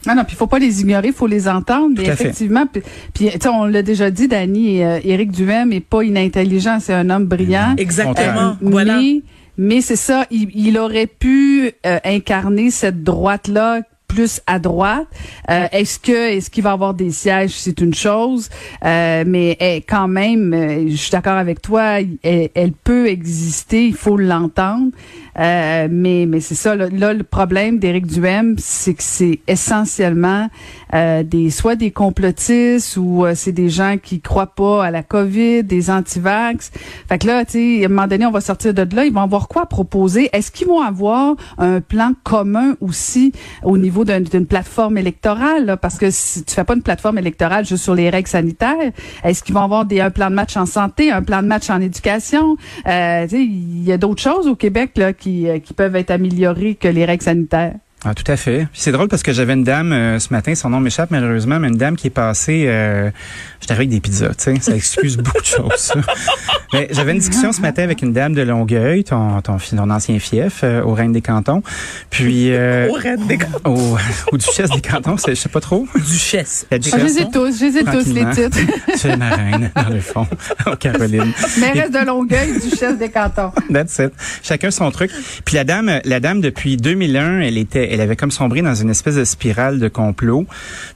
Non, 0.07 0.15
non, 0.15 0.25
puis 0.25 0.35
il 0.35 0.37
faut 0.37 0.47
pas 0.47 0.59
les 0.59 0.81
ignorer, 0.81 1.09
il 1.09 1.13
faut 1.13 1.27
les 1.27 1.49
entendre. 1.49 1.95
Mais 1.97 2.05
Tout 2.05 2.11
à 2.11 2.15
effectivement, 2.15 2.67
puis, 2.67 2.83
puis, 3.13 3.27
tu 3.31 3.39
sais, 3.41 3.49
on 3.49 3.65
l'a 3.65 3.83
déjà 3.83 4.11
dit, 4.11 4.29
Dani, 4.29 4.83
euh, 4.83 5.01
Éric 5.03 5.33
Duhem 5.33 5.73
est 5.73 5.81
pas 5.81 6.03
inintelligent, 6.03 6.79
c'est 6.81 6.95
un 6.95 7.11
homme 7.11 7.27
brillant. 7.27 7.75
Exactement. 7.77 8.51
Euh, 8.51 8.55
voilà. 8.63 8.99
Mais, 9.01 9.23
mais 9.59 9.81
c'est 9.81 9.97
ça, 9.97 10.27
il, 10.31 10.49
il 10.55 10.79
aurait 10.79 11.07
pu 11.07 11.73
euh, 11.85 11.99
incarner 12.05 12.71
cette 12.71 13.03
droite-là 13.03 13.83
plus 14.09 14.41
à 14.47 14.59
droite. 14.59 15.07
Euh, 15.51 15.67
est-ce 15.71 16.01
que 16.01 16.37
est-ce 16.37 16.51
qu'il 16.51 16.65
va 16.65 16.73
avoir 16.73 16.95
des 16.95 17.11
sièges? 17.11 17.53
C'est 17.53 17.81
une 17.81 17.95
chose, 17.95 18.49
euh, 18.85 19.23
mais 19.27 19.57
eh, 19.61 19.83
quand 19.83 20.09
même, 20.09 20.53
euh, 20.55 20.89
je 20.89 20.97
suis 20.97 21.11
d'accord 21.11 21.37
avec 21.37 21.63
toi, 21.63 22.01
elle, 22.01 22.17
elle 22.55 22.73
peut 22.73 23.07
exister, 23.07 23.87
il 23.87 23.95
faut 23.95 24.17
l'entendre. 24.17 24.91
Euh, 25.39 25.89
mais 25.91 26.27
mais 26.27 26.41
c'est 26.41 26.55
ça 26.57 26.75
là, 26.75 27.13
le 27.13 27.23
problème 27.23 27.79
d'Éric 27.79 28.07
Duhem, 28.07 28.57
c'est 28.59 28.95
que 28.95 29.03
c'est 29.05 29.39
essentiellement 29.47 30.49
euh, 30.95 31.23
des 31.23 31.51
soit 31.51 31.77
des 31.77 31.91
complotistes 31.93 32.97
ou 32.97 33.25
euh, 33.25 33.33
c'est 33.37 33.53
des 33.53 33.69
gens 33.69 33.97
qui 34.03 34.21
croient 34.21 34.55
pas 34.55 34.85
à 34.85 34.91
la 34.91 35.03
Covid, 35.03 35.63
des 35.63 35.91
antivax. 35.91 36.71
Fait 37.09 37.19
que 37.19 37.27
là, 37.27 37.45
tu 37.45 37.53
sais, 37.53 37.83
à 37.83 37.87
un 37.87 37.89
moment 37.89 38.07
donné, 38.09 38.27
on 38.27 38.31
va 38.33 38.41
sortir 38.41 38.75
de 38.75 38.87
là, 38.97 39.05
ils 39.05 39.13
vont 39.13 39.21
avoir 39.21 39.47
quoi 39.49 39.63
à 39.63 39.67
proposer? 39.67 40.29
Est-ce 40.33 40.51
qu'ils 40.51 40.67
vont 40.67 40.81
avoir 40.81 41.37
un 41.59 41.81
plan 41.81 42.13
commun 42.25 42.75
aussi 42.81 43.33
au 43.63 43.79
niveau 43.79 44.05
d'un- 44.05 44.21
d'une 44.21 44.47
plateforme 44.47 44.99
électorale 44.99 45.67
là? 45.67 45.77
Parce 45.77 45.99
que 45.99 46.11
si 46.11 46.45
tu 46.45 46.55
fais 46.55 46.65
pas 46.65 46.75
une 46.75 46.83
plateforme 46.83 47.19
électorale 47.19 47.65
juste 47.65 47.85
sur 47.85 47.95
les 47.95 48.11
règles 48.11 48.29
sanitaires, 48.29 48.93
est-ce 49.23 49.43
qu'ils 49.45 49.55
vont 49.55 49.63
avoir 49.63 49.85
des 49.85 50.01
un 50.01 50.11
plan 50.11 50.31
de 50.31 50.35
match 50.35 50.57
en 50.57 50.67
santé, 50.67 51.13
un 51.13 51.23
plan 51.23 51.43
de 51.43 51.49
match 51.49 51.71
en 51.71 51.81
éducation? 51.81 52.57
Euh, 52.89 53.25
Tu 53.25 53.37
sais, 53.37 53.43
il 53.45 53.85
y 53.85 53.93
a 53.93 53.99
d'autres 53.99 54.23
choses 54.23 54.47
au 54.49 54.55
Québec 54.57 54.93
là 54.97 55.13
qui 55.13 55.28
euh, 55.49 55.59
qui 55.59 55.75
peuvent 55.75 55.97
être 55.97 56.11
améliorées 56.11 56.75
que 56.75 56.89
les 56.89 57.05
règles 57.05 57.25
sanitaires. 57.25 57.77
Ah, 58.05 58.15
tout 58.15 58.31
à 58.31 58.37
fait. 58.37 58.69
c'est 58.73 58.93
drôle 58.93 59.09
parce 59.09 59.25
que 59.25 59.33
j'avais 59.33 59.55
une 59.55 59.65
dame 59.65 59.93
euh, 59.93 60.21
ce 60.21 60.33
matin, 60.33 60.55
son 60.55 60.71
nom 60.71 60.79
m'échappe 60.79 61.11
malheureusement, 61.11 61.59
mais 61.59 61.67
une 61.67 61.77
dame 61.77 61.97
qui 61.97 62.07
est 62.07 62.11
passée, 62.11 62.67
euh, 62.69 63.11
j'étais 63.61 63.73
avec 63.75 63.89
des 63.89 63.99
pizzas, 63.99 64.35
tu 64.35 64.55
sais, 64.55 64.61
ça 64.61 64.77
excuse 64.77 65.17
beaucoup 65.19 65.41
de 65.41 65.47
choses. 65.47 65.93
j'avais 66.91 67.11
une 67.11 67.19
discussion 67.19 67.51
ce 67.51 67.61
matin 67.61 67.83
avec 67.83 68.01
une 68.03 68.13
dame 68.13 68.35
de 68.35 68.43
Longueuil, 68.43 69.03
ton, 69.03 69.41
ton, 69.41 69.57
ton 69.57 69.91
ancien 69.91 70.17
fief, 70.21 70.61
euh, 70.63 70.81
au 70.83 70.95
Reine 70.95 71.11
des 71.11 71.23
Cantons. 71.23 71.63
Puis, 72.09 72.51
euh, 72.53 72.89
au 72.89 72.93
Reine 72.93 73.27
des 73.27 73.39
Cantons. 73.39 73.99
Au, 74.33 74.37
Duchesse 74.37 74.71
des 74.71 74.81
Cantons, 74.81 75.17
je 75.27 75.35
sais 75.35 75.49
pas 75.49 75.61
trop. 75.61 75.89
Duchesse. 75.97 76.69
La 76.71 76.79
Duchesse. 76.79 77.01
Je 77.01 77.05
les 77.05 77.21
ai 77.23 77.31
tous, 77.33 77.59
je 77.59 77.65
les 77.65 77.79
ai 77.79 77.85
tous 77.85 78.13
les 78.13 78.31
titres. 78.31 78.59
tu 79.01 79.09
es 79.09 79.17
ma 79.17 79.31
reine, 79.31 79.71
dans 79.75 79.89
le 79.89 80.01
fond, 80.01 80.27
Caroline. 80.79 81.33
Mairesse 81.59 81.91
de 81.91 82.07
Longueuil, 82.07 82.61
Duchesse 82.61 82.97
des 82.97 83.09
Cantons. 83.09 83.51
That's 83.73 83.99
it. 83.99 84.13
Chacun 84.45 84.71
son 84.71 84.89
truc. 84.93 85.11
Puis 85.45 85.57
la 85.57 85.65
dame, 85.65 86.01
la 86.05 86.21
dame 86.21 86.41
depuis 86.41 86.77
2001, 86.77 87.41
elle 87.41 87.59
était 87.59 87.88
elle 87.91 88.01
avait 88.01 88.17
comme 88.17 88.31
sombré 88.31 88.63
dans 88.63 88.75
une 88.75 88.91
espèce 88.91 89.17
de 89.17 89.25
spirale 89.25 89.79
de 89.79 89.89
complot. 89.89 90.47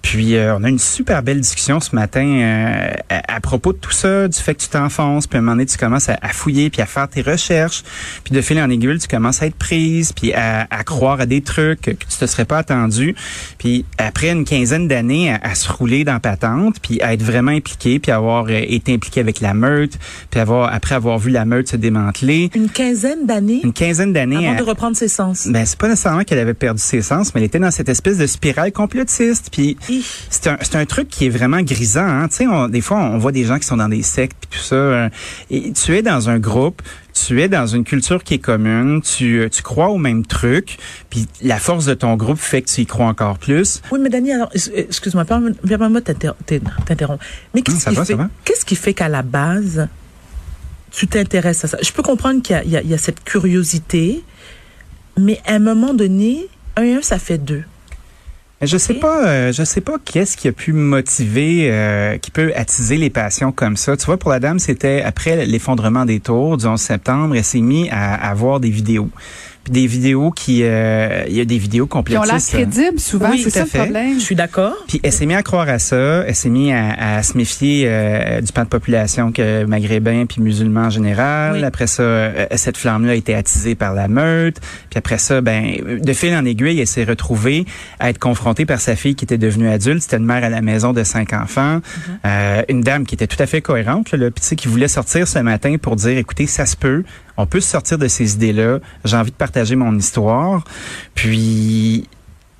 Puis 0.03 0.37
euh, 0.37 0.57
on 0.57 0.65
a 0.65 0.69
une 0.69 0.79
super 0.79 1.23
belle 1.23 1.41
discussion 1.41 1.81
ce 1.81 1.95
matin 1.95 2.25
euh, 2.25 2.93
à, 3.09 3.41
propos 3.41 3.73
de 3.73 3.79
tout 3.79 3.93
ça, 3.93 4.29
du 4.29 4.39
fait 4.39 4.55
que 4.55 4.61
tu 4.61 4.69
t'enfonces, 4.69 5.27
puis 5.27 5.37
à 5.37 5.41
un 5.41 5.43
moment 5.43 5.57
donné 5.57 5.67
tu 5.67 5.77
commences 5.77 6.09
à, 6.09 6.17
fouiller, 6.33 6.71
puis 6.71 6.83
à 6.83 6.87
faire 6.87 7.09
tes 7.09 7.23
recherches, 7.23 7.83
puis 8.25 8.35
de 8.35 8.41
fil 8.41 8.61
en 8.61 8.71
aiguille 8.71 8.99
tu 8.99 9.09
commences 9.09 9.43
à 9.43 9.47
être 9.47 9.55
prise, 9.55 10.13
puis 10.13 10.33
à, 10.33 10.67
croire 10.85 11.21
à 11.21 11.27
des 11.27 11.41
trucs 11.41 11.81
que 11.81 11.91
tu 11.91 12.07
te 12.07 12.27
serais 12.27 12.45
pas 12.45 12.59
attendu. 12.59 13.15
Puis 13.59 13.85
après 13.99 14.31
une 14.31 14.45
quinzaine 14.45 14.89
d'années 14.89 15.35
à, 15.43 15.55
se 15.55 15.71
rouler 15.71 16.05
dans 16.05 16.19
patente, 16.19 16.77
puis 16.81 17.01
à 17.01 17.15
être 17.15 17.23
vraiment 17.23 17.53
impliqué, 17.53 17.99
puis 17.99 18.13
avoir 18.13 18.47
euh, 18.47 18.61
été 18.67 18.93
impliqué 18.95 19.21
avec 19.21 19.41
la 19.41 19.55
meute, 19.55 19.99
puis 20.31 20.41
avoir 20.41 20.73
après 20.73 20.95
avoir 20.95 21.19
vu 21.19 21.31
la 21.31 21.45
meute 21.45 21.69
se 21.69 21.77
démanteler. 21.77 22.51
Une 22.55 22.69
quinzaine 22.69 23.27
d'années? 23.27 23.61
Une 23.63 23.73
quinzaine 23.73 24.13
d'années. 24.13 24.49
Avant 24.49 24.59
de 24.59 24.63
reprendre 24.63 24.97
ses 24.97 25.09
sens. 25.09 25.47
Ben 25.49 25.65
c'est 25.65 25.79
pas 25.79 25.89
nécessairement 25.89 26.25
qu'elle 26.25 26.39
avait 26.39 26.55
perdu 26.55 26.82
ses 26.83 27.03
sens, 27.03 27.35
mais 27.35 27.41
elle 27.41 27.47
était 27.47 27.59
dans 27.59 27.71
cette 27.71 27.89
espèce 27.89 28.19
de 28.19 28.27
spirale 28.27 28.73
complotiste. 28.73 29.49
Puis 29.51 29.77
c'est 30.31 30.49
un, 30.49 30.59
un 30.75 30.87
truc 30.87 31.09
qui 31.09 31.27
est 31.27 31.31
vraiment 31.31 31.63
grisant. 31.63 32.07
Hein? 32.07 32.29
Tu 32.29 32.37
sais, 32.37 32.69
des 32.69 32.81
fois, 32.81 32.99
on 32.99 33.19
voit 33.19 33.33
des 33.33 33.45
gens 33.45 33.59
qui 33.59 33.67
sont 33.67 33.77
dans 33.77 33.89
des 33.89 34.03
sectes 34.03 34.37
puis 34.49 34.59
tout 34.59 34.65
ça. 34.65 34.75
Euh, 34.75 35.09
et 35.51 35.73
tu 35.73 35.97
es 35.97 36.03
dans 36.03 36.29
un 36.29 36.39
groupe, 36.39 36.83
tu 37.13 37.41
es 37.43 37.49
dans 37.49 37.67
une 37.67 37.85
culture 37.85 38.23
qui 38.25 38.35
est 38.35 38.39
commune, 38.39 39.03
tu, 39.03 39.41
euh, 39.41 39.49
tu 39.49 39.63
crois 39.63 39.89
au 39.89 39.99
même 39.99 40.25
truc, 40.25 40.79
puis 41.11 41.27
la 41.43 41.59
force 41.59 41.85
de 41.87 41.95
ton 41.95 42.17
groupe 42.17 42.39
fait 42.39 42.63
que 42.63 42.69
tu 42.69 42.83
y 42.83 42.87
crois 42.87 43.07
encore 43.07 43.39
plus. 43.39 43.83
Oui, 43.91 43.99
mais 44.01 44.09
Dani, 44.09 44.33
alors, 44.33 44.51
excuse-moi, 44.53 45.25
permets-moi 45.25 46.01
de 46.01 46.13
t'interrompre. 46.87 47.25
Mais 47.55 47.63
qu'est-ce 47.63 47.89
qui, 47.89 47.95
fait, 47.95 48.17
qu'est-ce 48.45 48.65
qui 48.65 48.77
fait 48.77 48.95
qu'à 48.95 49.09
la 49.09 49.23
base, 49.23 49.89
tu 50.91 51.07
t'intéresses 51.07 51.65
à 51.65 51.69
ça? 51.69 51.79
Je 51.83 51.93
peux 51.93 52.03
comprendre 52.03 52.43
qu'il 52.43 52.61
y, 52.65 52.77
y, 52.77 52.89
y 52.89 52.95
a, 52.95 52.99
cette 52.99 53.23
curiosité, 53.25 54.23
mais 55.19 55.41
à 55.47 55.55
un 55.55 55.59
moment 55.59 55.95
donné, 55.95 56.49
un 56.77 56.83
et 56.83 56.95
un, 56.95 57.03
ça 57.03 57.19
fait 57.19 57.39
deux. 57.39 57.65
Je 58.63 58.77
sais 58.77 58.95
pas, 58.95 59.27
euh, 59.27 59.53
je 59.53 59.65
sais 59.65 59.81
pas 59.81 59.97
qu'est-ce 60.05 60.37
qui 60.37 60.47
a 60.47 60.53
pu 60.53 60.73
motiver, 60.73 61.69
euh, 61.73 62.17
qui 62.19 62.31
peut 62.31 62.53
attiser 62.55 62.97
les 62.97 63.11
passions 63.11 63.51
comme 63.51 63.77
ça. 63.77 63.97
Tu 63.97 64.07
vois, 64.07 64.19
pour 64.19 64.31
la 64.31 64.39
dame, 64.39 64.61
c'était 64.61 65.03
après 65.03 65.47
l'effondrement 65.47 66.05
des 66.05 66.21
tours 66.21 66.57
du 66.57 66.67
11 66.67 66.81
septembre, 66.81 67.35
elle 67.35 67.43
s'est 67.43 67.61
mise 67.61 67.89
à, 67.91 68.15
à 68.15 68.35
voir 68.35 68.61
des 68.61 68.71
vidéos 68.71 69.11
des 69.71 69.87
vidéos 69.87 70.31
qui, 70.31 70.61
euh, 70.63 71.25
il 71.29 71.37
y 71.37 71.41
a 71.41 71.45
des 71.45 71.59
vidéos 71.59 71.87
complétistes. 71.87 72.25
Qui 72.25 72.31
ont 72.31 72.35
l'air 72.35 72.67
crédibles 72.67 73.01
souvent, 73.01 73.31
oui, 73.31 73.43
c'est 73.43 73.51
ça 73.51 73.65
le 73.65 73.69
problème. 73.69 74.15
Je 74.15 74.25
suis 74.25 74.35
d'accord. 74.35 74.75
Puis 74.89 75.01
elle 75.03 75.13
s'est 75.13 75.27
mise 75.27 75.37
à 75.37 75.43
croire 75.43 75.69
à 75.69 75.79
ça, 75.79 76.25
elle 76.27 76.35
s'est 76.35 76.49
mise 76.49 76.73
à, 76.73 77.17
à, 77.17 77.23
se 77.23 77.37
méfier 77.37 77.85
euh, 77.87 78.41
du 78.41 78.53
pan 78.53 78.63
de 78.63 78.69
population 78.69 79.31
que 79.31 79.65
maghrébin 79.65 80.27
puis 80.27 80.41
musulman 80.41 80.87
en 80.87 80.91
général. 80.91 81.63
Après 81.65 81.87
ça, 81.87 82.03
euh, 82.03 82.47
cette 82.57 82.77
flamme-là 82.77 83.13
a 83.13 83.15
été 83.15 83.35
attisée 83.35 83.75
par 83.75 83.95
la 83.95 84.09
meute. 84.09 84.61
Puis 84.91 84.99
après 84.99 85.19
ça, 85.19 85.41
ben 85.41 85.77
de 86.03 86.13
fil 86.13 86.35
en 86.35 86.45
aiguille, 86.45 86.81
elle 86.81 86.87
s'est 86.87 87.05
retrouvée 87.05 87.65
à 88.01 88.11
être 88.11 88.19
confrontée 88.19 88.67
par 88.67 88.81
sa 88.81 88.97
fille 88.97 89.15
qui 89.15 89.25
était 89.25 89.39
devenue 89.39 89.69
adulte. 89.69 90.03
C'était 90.03 90.17
une 90.17 90.27
mère 90.27 90.43
à 90.43 90.49
la 90.49 90.61
maison 90.61 90.93
de 90.93 91.05
cinq 91.05 91.33
enfants, 91.33 91.81
mm-hmm. 92.25 92.65
une 92.69 92.81
dame 92.81 93.07
qui 93.07 93.15
était 93.15 93.27
tout 93.27 93.41
à 93.41 93.47
fait 93.47 93.61
cohérente, 93.61 94.13
là, 94.13 94.31
petit 94.31 94.57
qui 94.57 94.69
voulait 94.69 94.89
sortir 94.89 95.29
ce 95.29 95.39
matin 95.39 95.77
pour 95.81 95.97
dire, 95.97 96.19
écoutez, 96.19 96.47
ça 96.47 96.67
se 96.67 96.77
peut, 96.77 97.05
on 97.43 97.47
peut 97.47 97.61
sortir 97.61 97.99
de 97.99 98.07
ces 98.07 98.35
idées-là. 98.35 98.79
J'ai 99.05 99.17
envie 99.17 99.33
de 99.33 99.37
partager 99.37 99.75
mon 99.75 99.97
histoire. 99.99 100.63
Puis 101.15 102.09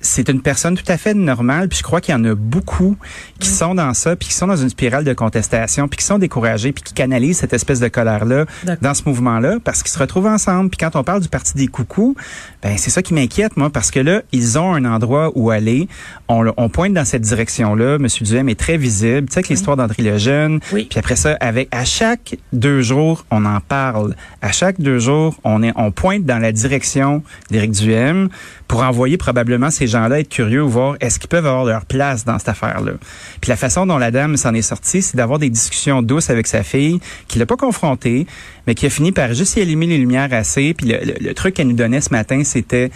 c'est 0.03 0.29
une 0.29 0.41
personne 0.41 0.75
tout 0.75 0.85
à 0.87 0.97
fait 0.97 1.13
normale, 1.13 1.69
puis 1.69 1.79
je 1.79 1.83
crois 1.83 2.01
qu'il 2.01 2.13
y 2.13 2.17
en 2.17 2.23
a 2.25 2.35
beaucoup 2.35 2.97
qui 3.39 3.49
mm. 3.49 3.53
sont 3.53 3.75
dans 3.75 3.93
ça, 3.93 4.15
puis 4.15 4.27
qui 4.27 4.35
sont 4.35 4.47
dans 4.47 4.55
une 4.55 4.69
spirale 4.69 5.03
de 5.03 5.13
contestation, 5.13 5.87
puis 5.87 5.97
qui 5.97 6.05
sont 6.05 6.19
découragés, 6.19 6.71
puis 6.71 6.83
qui 6.83 6.93
canalisent 6.93 7.37
cette 7.37 7.53
espèce 7.53 7.79
de 7.79 7.87
colère-là 7.87 8.45
dans 8.81 8.93
ce 8.93 9.03
mouvement-là, 9.05 9.57
parce 9.63 9.81
qu'ils 9.81 9.91
se 9.91 9.99
retrouvent 9.99 10.27
ensemble. 10.27 10.69
Puis 10.69 10.77
quand 10.77 10.95
on 10.95 11.03
parle 11.03 11.21
du 11.21 11.29
Parti 11.29 11.53
des 11.55 11.67
coucous, 11.67 12.15
ben 12.61 12.77
c'est 12.77 12.89
ça 12.89 13.01
qui 13.01 13.13
m'inquiète, 13.13 13.57
moi, 13.57 13.69
parce 13.69 13.91
que 13.91 13.99
là, 13.99 14.21
ils 14.31 14.59
ont 14.59 14.73
un 14.73 14.85
endroit 14.85 15.31
où 15.35 15.49
aller. 15.49 15.87
On, 16.27 16.51
on 16.57 16.69
pointe 16.69 16.93
dans 16.93 17.05
cette 17.05 17.21
direction-là. 17.21 17.97
Monsieur 17.97 18.25
Duhem 18.25 18.49
est 18.49 18.59
très 18.59 18.77
visible. 18.77 19.27
Tu 19.27 19.35
sais, 19.35 19.43
que 19.43 19.49
l'histoire 19.49 19.77
d'André 19.77 20.03
Lejeune. 20.03 20.59
Oui. 20.71 20.87
Puis 20.89 20.99
après 20.99 21.15
ça, 21.15 21.37
avec 21.39 21.69
à 21.71 21.85
chaque 21.85 22.37
deux 22.51 22.81
jours, 22.81 23.25
on 23.31 23.45
en 23.45 23.59
parle. 23.61 24.15
À 24.41 24.51
chaque 24.51 24.81
deux 24.81 24.99
jours, 24.99 25.37
on 25.43 25.63
est, 25.63 25.71
on 25.75 25.91
pointe 25.91 26.23
dans 26.23 26.39
la 26.39 26.51
direction 26.51 27.23
d'Éric 27.49 27.71
Duhem 27.71 28.29
pour 28.67 28.83
envoyer 28.83 29.17
probablement 29.17 29.69
ces 29.69 29.87
gens-là 29.93 30.19
être 30.19 30.29
curieux 30.29 30.61
voir 30.61 30.95
est-ce 30.99 31.19
qu'ils 31.19 31.29
peuvent 31.29 31.45
avoir 31.45 31.65
leur 31.65 31.85
place 31.85 32.25
dans 32.25 32.37
cette 32.37 32.49
affaire-là. 32.49 32.93
Puis 33.41 33.49
la 33.49 33.55
façon 33.55 33.85
dont 33.85 33.97
la 33.97 34.11
dame 34.11 34.37
s'en 34.37 34.53
est 34.53 34.61
sortie, 34.61 35.01
c'est 35.01 35.17
d'avoir 35.17 35.39
des 35.39 35.49
discussions 35.49 36.01
douces 36.01 36.29
avec 36.29 36.47
sa 36.47 36.63
fille, 36.63 36.99
qui 37.27 37.39
l'a 37.39 37.45
pas 37.45 37.57
confrontée, 37.57 38.27
mais 38.67 38.75
qui 38.75 38.85
a 38.85 38.89
fini 38.89 39.11
par 39.11 39.33
juste 39.33 39.57
y 39.57 39.61
allumer 39.61 39.87
les 39.87 39.97
lumières 39.97 40.33
assez. 40.33 40.73
Puis 40.73 40.87
le 40.87 41.33
truc 41.33 41.55
qu'elle 41.55 41.67
nous 41.67 41.75
donnait 41.75 42.01
ce 42.01 42.11
matin, 42.11 42.43
c'était 42.43 42.91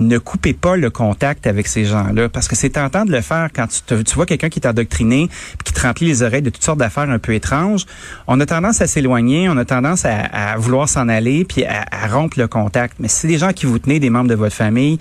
ne 0.00 0.18
coupez 0.18 0.52
pas 0.52 0.76
le 0.76 0.90
contact 0.90 1.46
avec 1.46 1.66
ces 1.66 1.84
gens-là 1.84 2.28
parce 2.28 2.48
que 2.48 2.56
c'est 2.56 2.70
tentant 2.70 3.04
de 3.04 3.12
le 3.12 3.20
faire 3.20 3.48
quand 3.54 3.66
tu, 3.66 4.04
tu 4.04 4.14
vois 4.14 4.26
quelqu'un 4.26 4.48
qui 4.48 4.58
est 4.58 4.66
endoctriné 4.66 5.28
qui 5.64 5.72
te 5.72 5.80
remplit 5.80 6.06
les 6.06 6.22
oreilles 6.22 6.42
de 6.42 6.50
toutes 6.50 6.64
sortes 6.64 6.78
d'affaires 6.78 7.08
un 7.08 7.18
peu 7.18 7.34
étranges. 7.34 7.86
On 8.26 8.40
a 8.40 8.46
tendance 8.46 8.80
à 8.80 8.86
s'éloigner, 8.86 9.48
on 9.48 9.56
a 9.56 9.64
tendance 9.64 10.04
à, 10.04 10.56
vouloir 10.56 10.88
s'en 10.88 11.08
aller 11.08 11.44
puis 11.44 11.64
à, 11.64 11.84
rompre 12.08 12.38
le 12.38 12.48
contact. 12.48 12.96
Mais 12.98 13.08
si 13.08 13.20
c'est 13.20 13.28
des 13.28 13.38
gens 13.38 13.52
qui 13.52 13.66
vous 13.66 13.78
tenez, 13.78 14.00
des 14.00 14.10
membres 14.10 14.28
de 14.28 14.34
votre 14.34 14.56
famille, 14.56 14.98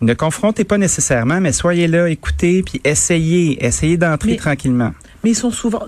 ne 0.00 0.14
confrontez 0.14 0.64
pas 0.64 0.78
nécessairement, 0.78 1.40
mais 1.40 1.52
soyez 1.52 1.86
là, 1.86 2.08
écoutez 2.08 2.62
puis 2.62 2.80
essayez, 2.84 3.64
essayez 3.64 3.96
d'entrer 3.96 4.36
tranquillement. 4.36 4.92
Mais 5.22 5.30
ils 5.30 5.36
sont 5.36 5.50
souvent 5.50 5.82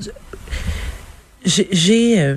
j'ai 1.45 2.21
euh, 2.21 2.37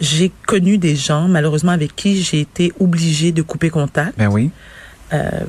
j'ai 0.00 0.30
connu 0.46 0.78
des 0.78 0.96
gens, 0.96 1.28
malheureusement, 1.28 1.72
avec 1.72 1.94
qui 1.96 2.22
j'ai 2.22 2.40
été 2.40 2.72
obligée 2.80 3.32
de 3.32 3.42
couper 3.42 3.70
contact. 3.70 4.16
Ben 4.16 4.28
oui. 4.28 4.50
Euh, 5.12 5.40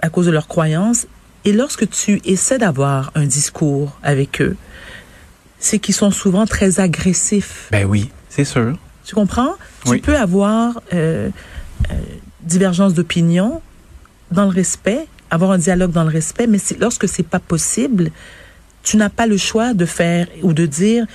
à 0.00 0.10
cause 0.10 0.26
de 0.26 0.30
leurs 0.30 0.48
croyances. 0.48 1.06
Et 1.44 1.52
lorsque 1.52 1.88
tu 1.88 2.20
essaies 2.24 2.58
d'avoir 2.58 3.10
un 3.14 3.26
discours 3.26 3.98
avec 4.02 4.40
eux, 4.40 4.56
c'est 5.58 5.78
qu'ils 5.78 5.94
sont 5.94 6.10
souvent 6.10 6.46
très 6.46 6.80
agressifs. 6.80 7.68
Ben 7.72 7.84
oui, 7.84 8.10
c'est 8.28 8.44
sûr. 8.44 8.76
Tu 9.04 9.14
comprends? 9.14 9.54
Tu 9.86 9.98
peux 9.98 10.16
avoir 10.16 10.80
euh, 10.92 11.30
euh, 11.90 11.94
divergence 12.42 12.94
d'opinion 12.94 13.62
dans 14.30 14.44
le 14.44 14.50
respect, 14.50 15.06
avoir 15.30 15.52
un 15.52 15.58
dialogue 15.58 15.92
dans 15.92 16.04
le 16.04 16.10
respect, 16.10 16.46
mais 16.46 16.58
lorsque 16.78 17.08
c'est 17.08 17.26
pas 17.26 17.40
possible, 17.40 18.10
tu 18.82 18.96
n'as 18.98 19.08
pas 19.08 19.26
le 19.26 19.36
choix 19.36 19.74
de 19.74 19.86
faire 19.86 20.26
ou 20.42 20.52
de 20.52 20.66
dire, 20.66 21.06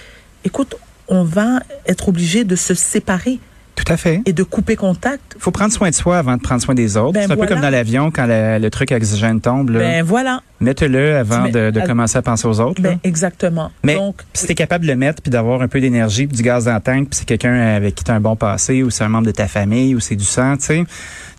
écoute, 0.44 0.76
on 1.08 1.24
va 1.24 1.60
être 1.86 2.10
obligé 2.10 2.44
de 2.44 2.56
se 2.56 2.74
séparer. 2.74 3.40
Tout 3.76 3.92
à 3.92 3.98
fait. 3.98 4.22
Et 4.26 4.34
de 4.34 4.44
couper 4.44 4.76
contact. 4.76 5.36
faut 5.40 5.52
prendre 5.52 5.74
soin 5.74 5.90
de 5.90 5.96
soi 5.96 6.18
avant 6.18 6.38
de 6.38 6.42
prendre 6.42 6.62
soin 6.62 6.76
des 6.76 6.96
autres. 6.96 7.14
Ben 7.14 7.26
c'est 7.26 7.34
un 7.34 7.36
peu 7.36 7.48
comme 7.48 7.62
dans 7.62 7.70
l'avion 7.70 8.12
quand 8.12 8.26
le, 8.28 8.70
truc 8.70 8.92
oxygène 8.92 9.42
tombe. 9.42 9.72
Là. 9.72 9.80
Ben 9.80 10.04
voilà. 10.04 10.42
Mette-le 10.60 11.18
avant 11.18 11.50
de, 11.50 11.86
commencer 11.86 12.18
à 12.18 12.22
penser 12.22 12.48
aux 12.48 12.60
autres. 12.60 12.82
Ben, 12.82 13.00
exactement. 13.04 13.72
Mais 13.84 13.96
Donc, 13.96 14.22
si 14.34 14.46
tu 14.46 14.52
es 14.52 14.56
capable 14.56 14.86
de 14.86 14.92
le 14.92 14.96
mettre 14.96 15.22
puis 15.22 15.32
d'avoir 15.32 15.62
un 15.62 15.68
peu 15.68 15.82
d'énergie 15.82 16.28
puis 16.28 16.38
du 16.38 16.44
gaz 16.44 16.66
dans 16.66 16.76
le 16.76 16.82
tank 16.82 17.10
puis 17.10 17.20
c'est 17.20 17.26
quelqu'un 17.26 17.54
avec 17.54 17.96
qui 17.96 18.04
tu 18.04 18.12
as 18.12 18.16
un 18.16 18.20
bon 18.20 18.36
passé 18.36 18.84
ou 18.84 18.90
c'est 18.90 19.04
un 19.04 19.10
membre 19.10 19.28
de 19.28 19.32
ta 19.32 19.48
famille 19.48 19.96
ou 19.96 20.00
c'est 20.00 20.16
du 20.16 20.26
sang, 20.26 20.56
tu 20.58 20.66
sais, 20.66 20.84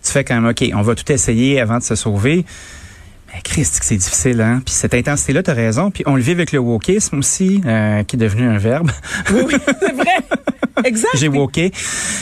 tu 0.03 0.11
fais 0.11 0.23
quand 0.23 0.35
même, 0.35 0.45
OK, 0.45 0.63
on 0.73 0.81
va 0.81 0.95
tout 0.95 1.11
essayer 1.11 1.59
avant 1.59 1.77
de 1.77 1.83
se 1.83 1.95
sauver. 1.95 2.45
Christ, 3.43 3.79
c'est 3.81 3.97
difficile, 3.97 4.41
hein? 4.41 4.61
Puis 4.65 4.73
cette 4.73 4.93
intensité-là, 4.93 5.43
tu 5.43 5.51
as 5.51 5.53
raison. 5.53 5.91
Puis 5.91 6.03
on 6.05 6.15
le 6.15 6.21
vit 6.21 6.31
avec 6.31 6.51
le 6.51 6.59
wokisme 6.59 7.19
aussi, 7.19 7.61
euh, 7.65 8.03
qui 8.03 8.15
est 8.15 8.19
devenu 8.19 8.47
un 8.47 8.57
verbe. 8.57 8.91
Oui, 9.33 9.41
oui 9.47 9.55
c'est 9.65 9.93
vrai. 9.93 10.05
Exact. 10.83 11.15
J'ai 11.15 11.27
woké. 11.27 11.71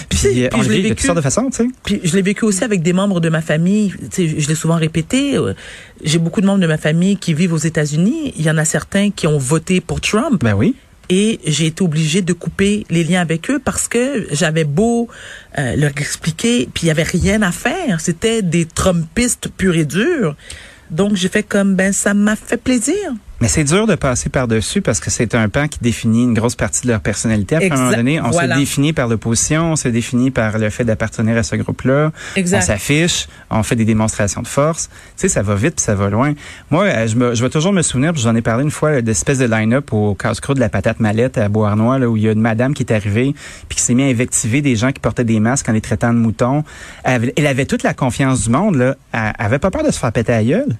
Puis, 0.09 0.47
on 0.53 0.61
le 0.61 0.67
vit 0.67 0.83
de 0.83 0.89
toutes 0.89 1.01
sortes 1.01 1.17
de 1.17 1.21
façons, 1.21 1.49
tu 1.49 1.63
sais. 1.63 1.67
Puis 1.83 2.01
je 2.03 2.15
l'ai 2.15 2.21
vécu 2.21 2.45
aussi 2.45 2.63
avec 2.63 2.81
des 2.81 2.93
membres 2.93 3.19
de 3.19 3.29
ma 3.29 3.41
famille. 3.41 3.93
Tu 4.11 4.29
sais, 4.29 4.39
je 4.39 4.47
l'ai 4.47 4.55
souvent 4.55 4.75
répété. 4.75 5.35
Euh, 5.35 5.53
j'ai 6.03 6.19
beaucoup 6.19 6.41
de 6.41 6.45
membres 6.45 6.61
de 6.61 6.67
ma 6.67 6.77
famille 6.77 7.17
qui 7.17 7.33
vivent 7.33 7.53
aux 7.53 7.57
États-Unis. 7.57 8.33
Il 8.37 8.43
y 8.43 8.49
en 8.49 8.57
a 8.57 8.65
certains 8.65 9.09
qui 9.11 9.27
ont 9.27 9.37
voté 9.37 9.81
pour 9.81 10.01
Trump. 10.01 10.43
Ben 10.43 10.53
oui 10.53 10.75
et 11.09 11.39
j'ai 11.45 11.67
été 11.67 11.83
obligée 11.83 12.21
de 12.21 12.33
couper 12.33 12.85
les 12.89 13.03
liens 13.03 13.21
avec 13.21 13.49
eux 13.51 13.59
parce 13.63 13.87
que 13.87 14.25
j'avais 14.31 14.63
beau 14.63 15.09
euh, 15.57 15.75
leur 15.75 15.91
expliquer, 15.91 16.69
puis 16.73 16.85
il 16.85 16.87
y 16.87 16.91
avait 16.91 17.03
rien 17.03 17.41
à 17.41 17.51
faire. 17.51 17.99
C'était 17.99 18.41
des 18.41 18.65
Trumpistes 18.65 19.49
purs 19.49 19.75
et 19.75 19.85
durs. 19.85 20.35
Donc, 20.91 21.15
j'ai 21.15 21.29
fait 21.29 21.43
comme, 21.43 21.75
ben, 21.75 21.91
ça 21.91 22.13
m'a 22.13 22.35
fait 22.35 22.57
plaisir. 22.57 23.13
Mais 23.43 23.49
c'est 23.49 23.65
dur 23.65 23.87
de 23.87 23.95
passer 23.95 24.29
par-dessus 24.29 24.81
parce 24.81 25.01
que 25.01 25.09
c'est 25.09 25.35
un 25.35 25.49
pan 25.49 25.67
qui 25.67 25.77
définit 25.81 26.23
une 26.23 26.33
grosse 26.33 26.55
partie 26.55 26.83
de 26.83 26.87
leur 26.93 27.01
personnalité. 27.01 27.57
À 27.57 27.59
un 27.59 27.75
moment 27.75 27.91
donné, 27.91 28.21
on 28.21 28.31
se 28.31 28.57
définit 28.57 28.93
par 28.93 29.09
l'opposition, 29.09 29.73
on 29.73 29.75
se 29.75 29.89
définit 29.89 30.31
par 30.31 30.57
le 30.57 30.69
fait 30.69 30.85
d'appartenir 30.85 31.35
à 31.35 31.43
ce 31.43 31.57
groupe-là. 31.57 32.13
On 32.37 32.61
s'affiche, 32.61 33.27
on 33.49 33.61
fait 33.61 33.75
des 33.75 33.83
démonstrations 33.83 34.43
de 34.43 34.47
force. 34.47 34.87
Tu 34.87 34.93
sais, 35.17 35.27
ça 35.27 35.41
va 35.41 35.55
vite 35.55 35.75
puis 35.75 35.83
ça 35.83 35.93
va 35.93 36.09
loin. 36.09 36.35
Moi, 36.71 36.85
euh, 36.85 37.05
je, 37.05 37.17
me, 37.17 37.35
je 37.35 37.43
vais 37.43 37.49
toujours 37.49 37.73
me 37.73 37.81
souvenir, 37.81 38.15
j'en 38.15 38.33
ai 38.33 38.41
parlé 38.41 38.63
une 38.63 38.71
fois, 38.71 39.01
d'espèce 39.01 39.39
de 39.39 39.45
line-up 39.45 39.91
au 39.91 40.15
casse-croûte 40.15 40.55
de 40.55 40.61
la 40.61 40.69
patate 40.69 41.01
mallette 41.01 41.37
à 41.37 41.49
Beauharnois, 41.49 41.99
là, 41.99 42.07
où 42.07 42.15
il 42.15 42.23
y 42.23 42.29
a 42.29 42.31
une 42.31 42.39
madame 42.39 42.73
qui 42.73 42.83
est 42.83 42.93
arrivée 42.93 43.35
puis 43.67 43.75
qui 43.75 43.81
s'est 43.81 43.93
mis 43.93 44.03
à 44.03 44.07
invectiver 44.07 44.61
des 44.61 44.77
gens 44.77 44.93
qui 44.93 45.01
portaient 45.01 45.25
des 45.25 45.41
masques 45.41 45.67
en 45.67 45.73
les 45.73 45.81
traitant 45.81 46.13
de 46.13 46.17
moutons. 46.17 46.63
Elle 47.03 47.45
avait, 47.45 47.65
toute 47.65 47.83
la 47.83 47.93
confiance 47.93 48.45
du 48.45 48.51
monde, 48.51 48.75
là. 48.75 48.95
Elle, 49.11 49.33
avait 49.37 49.59
pas 49.59 49.69
peur 49.69 49.83
de 49.83 49.91
se 49.91 49.99
faire 49.99 50.13
péter 50.13 50.31
à 50.31 50.41
gueule. 50.45 50.77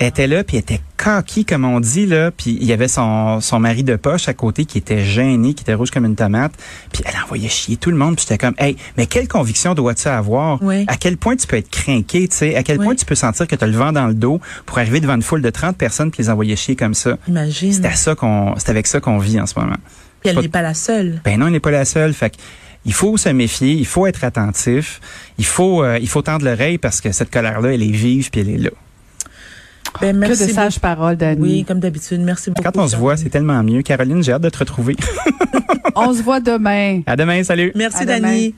Elle 0.00 0.08
était 0.08 0.26
là, 0.26 0.44
puis 0.44 0.56
elle 0.56 0.62
était 0.62 0.80
coquille, 0.96 1.44
comme 1.44 1.64
on 1.64 1.80
dit, 1.80 2.06
là. 2.06 2.30
Puis 2.30 2.56
il 2.60 2.66
y 2.66 2.72
avait 2.72 2.88
son, 2.88 3.40
son 3.40 3.60
mari 3.60 3.84
de 3.84 3.96
poche 3.96 4.28
à 4.28 4.34
côté 4.34 4.64
qui 4.64 4.78
était 4.78 5.04
gêné, 5.04 5.54
qui 5.54 5.62
était 5.62 5.74
rouge 5.74 5.90
comme 5.90 6.04
une 6.04 6.16
tomate. 6.16 6.52
Puis 6.92 7.02
elle 7.06 7.14
envoyait 7.22 7.48
chier 7.48 7.76
tout 7.76 7.90
le 7.90 7.96
monde. 7.96 8.16
Puis 8.16 8.26
j'étais 8.28 8.38
comme, 8.38 8.54
hey, 8.58 8.76
mais 8.96 9.06
quelle 9.06 9.28
conviction 9.28 9.74
dois-tu 9.74 10.08
avoir? 10.08 10.60
À 10.86 10.96
quel 10.96 11.16
point 11.16 11.36
tu 11.36 11.46
peux 11.46 11.56
être 11.56 11.70
craqué, 11.70 12.28
tu 12.28 12.36
sais? 12.36 12.56
À 12.56 12.62
quel 12.62 12.78
point 12.78 12.94
tu 12.94 13.04
peux 13.04 13.14
sentir 13.14 13.46
que 13.46 13.56
tu 13.56 13.64
as 13.64 13.66
le 13.66 13.76
vent 13.76 13.92
dans 13.92 14.06
le 14.06 14.14
dos 14.14 14.40
pour 14.66 14.78
arriver 14.78 15.00
devant 15.00 15.14
une 15.14 15.22
foule 15.22 15.42
de 15.42 15.50
30 15.50 15.76
personnes 15.76 16.10
puis 16.10 16.22
les 16.22 16.30
envoyer 16.30 16.56
chier 16.56 16.76
comme 16.76 16.94
ça? 16.94 17.18
Imagine. 17.28 17.72
C'est 17.72 17.96
ça 17.96 18.14
qu'on, 18.14 18.54
c'est 18.56 18.70
avec 18.70 18.86
ça 18.86 19.00
qu'on 19.00 19.18
vit 19.18 19.40
en 19.40 19.46
ce 19.46 19.58
moment. 19.58 19.76
Puis 20.20 20.30
elle 20.30 20.38
n'est 20.38 20.48
pas 20.48 20.62
la 20.62 20.74
seule. 20.74 21.20
Ben 21.24 21.38
non, 21.38 21.46
elle 21.46 21.52
n'est 21.52 21.60
pas 21.60 21.70
la 21.70 21.84
seule. 21.84 22.14
Fait 22.14 22.34
il 22.86 22.92
faut 22.92 23.16
se 23.16 23.28
méfier, 23.28 23.72
il 23.72 23.86
faut 23.86 24.06
être 24.06 24.24
attentif, 24.24 25.00
il 25.38 25.46
faut, 25.46 25.82
euh, 25.82 25.98
il 26.00 26.08
faut 26.08 26.22
tendre 26.22 26.44
l'oreille 26.44 26.78
parce 26.78 27.00
que 27.00 27.12
cette 27.12 27.30
colère-là, 27.30 27.72
elle 27.72 27.82
est 27.82 27.90
vive 27.90 28.30
puis 28.30 28.42
elle 28.42 28.50
est 28.50 28.58
là. 28.58 28.70
Ben, 30.00 30.16
merci 30.16 30.44
que 30.44 30.48
de 30.48 30.52
sages 30.52 30.78
paroles, 30.78 31.16
Dani. 31.16 31.40
Oui, 31.40 31.64
comme 31.64 31.80
d'habitude. 31.80 32.20
Merci 32.20 32.50
beaucoup. 32.50 32.62
Quand 32.62 32.82
on 32.82 32.88
se 32.88 32.96
voit, 32.96 33.16
c'est 33.16 33.28
tellement 33.30 33.62
mieux. 33.62 33.82
Caroline, 33.82 34.22
j'ai 34.22 34.32
hâte 34.32 34.42
de 34.42 34.50
te 34.50 34.58
retrouver. 34.58 34.96
on 35.94 36.12
se 36.12 36.22
voit 36.22 36.40
demain. 36.40 37.02
À 37.06 37.16
demain, 37.16 37.42
salut. 37.44 37.72
Merci, 37.74 38.04
Dani. 38.04 38.54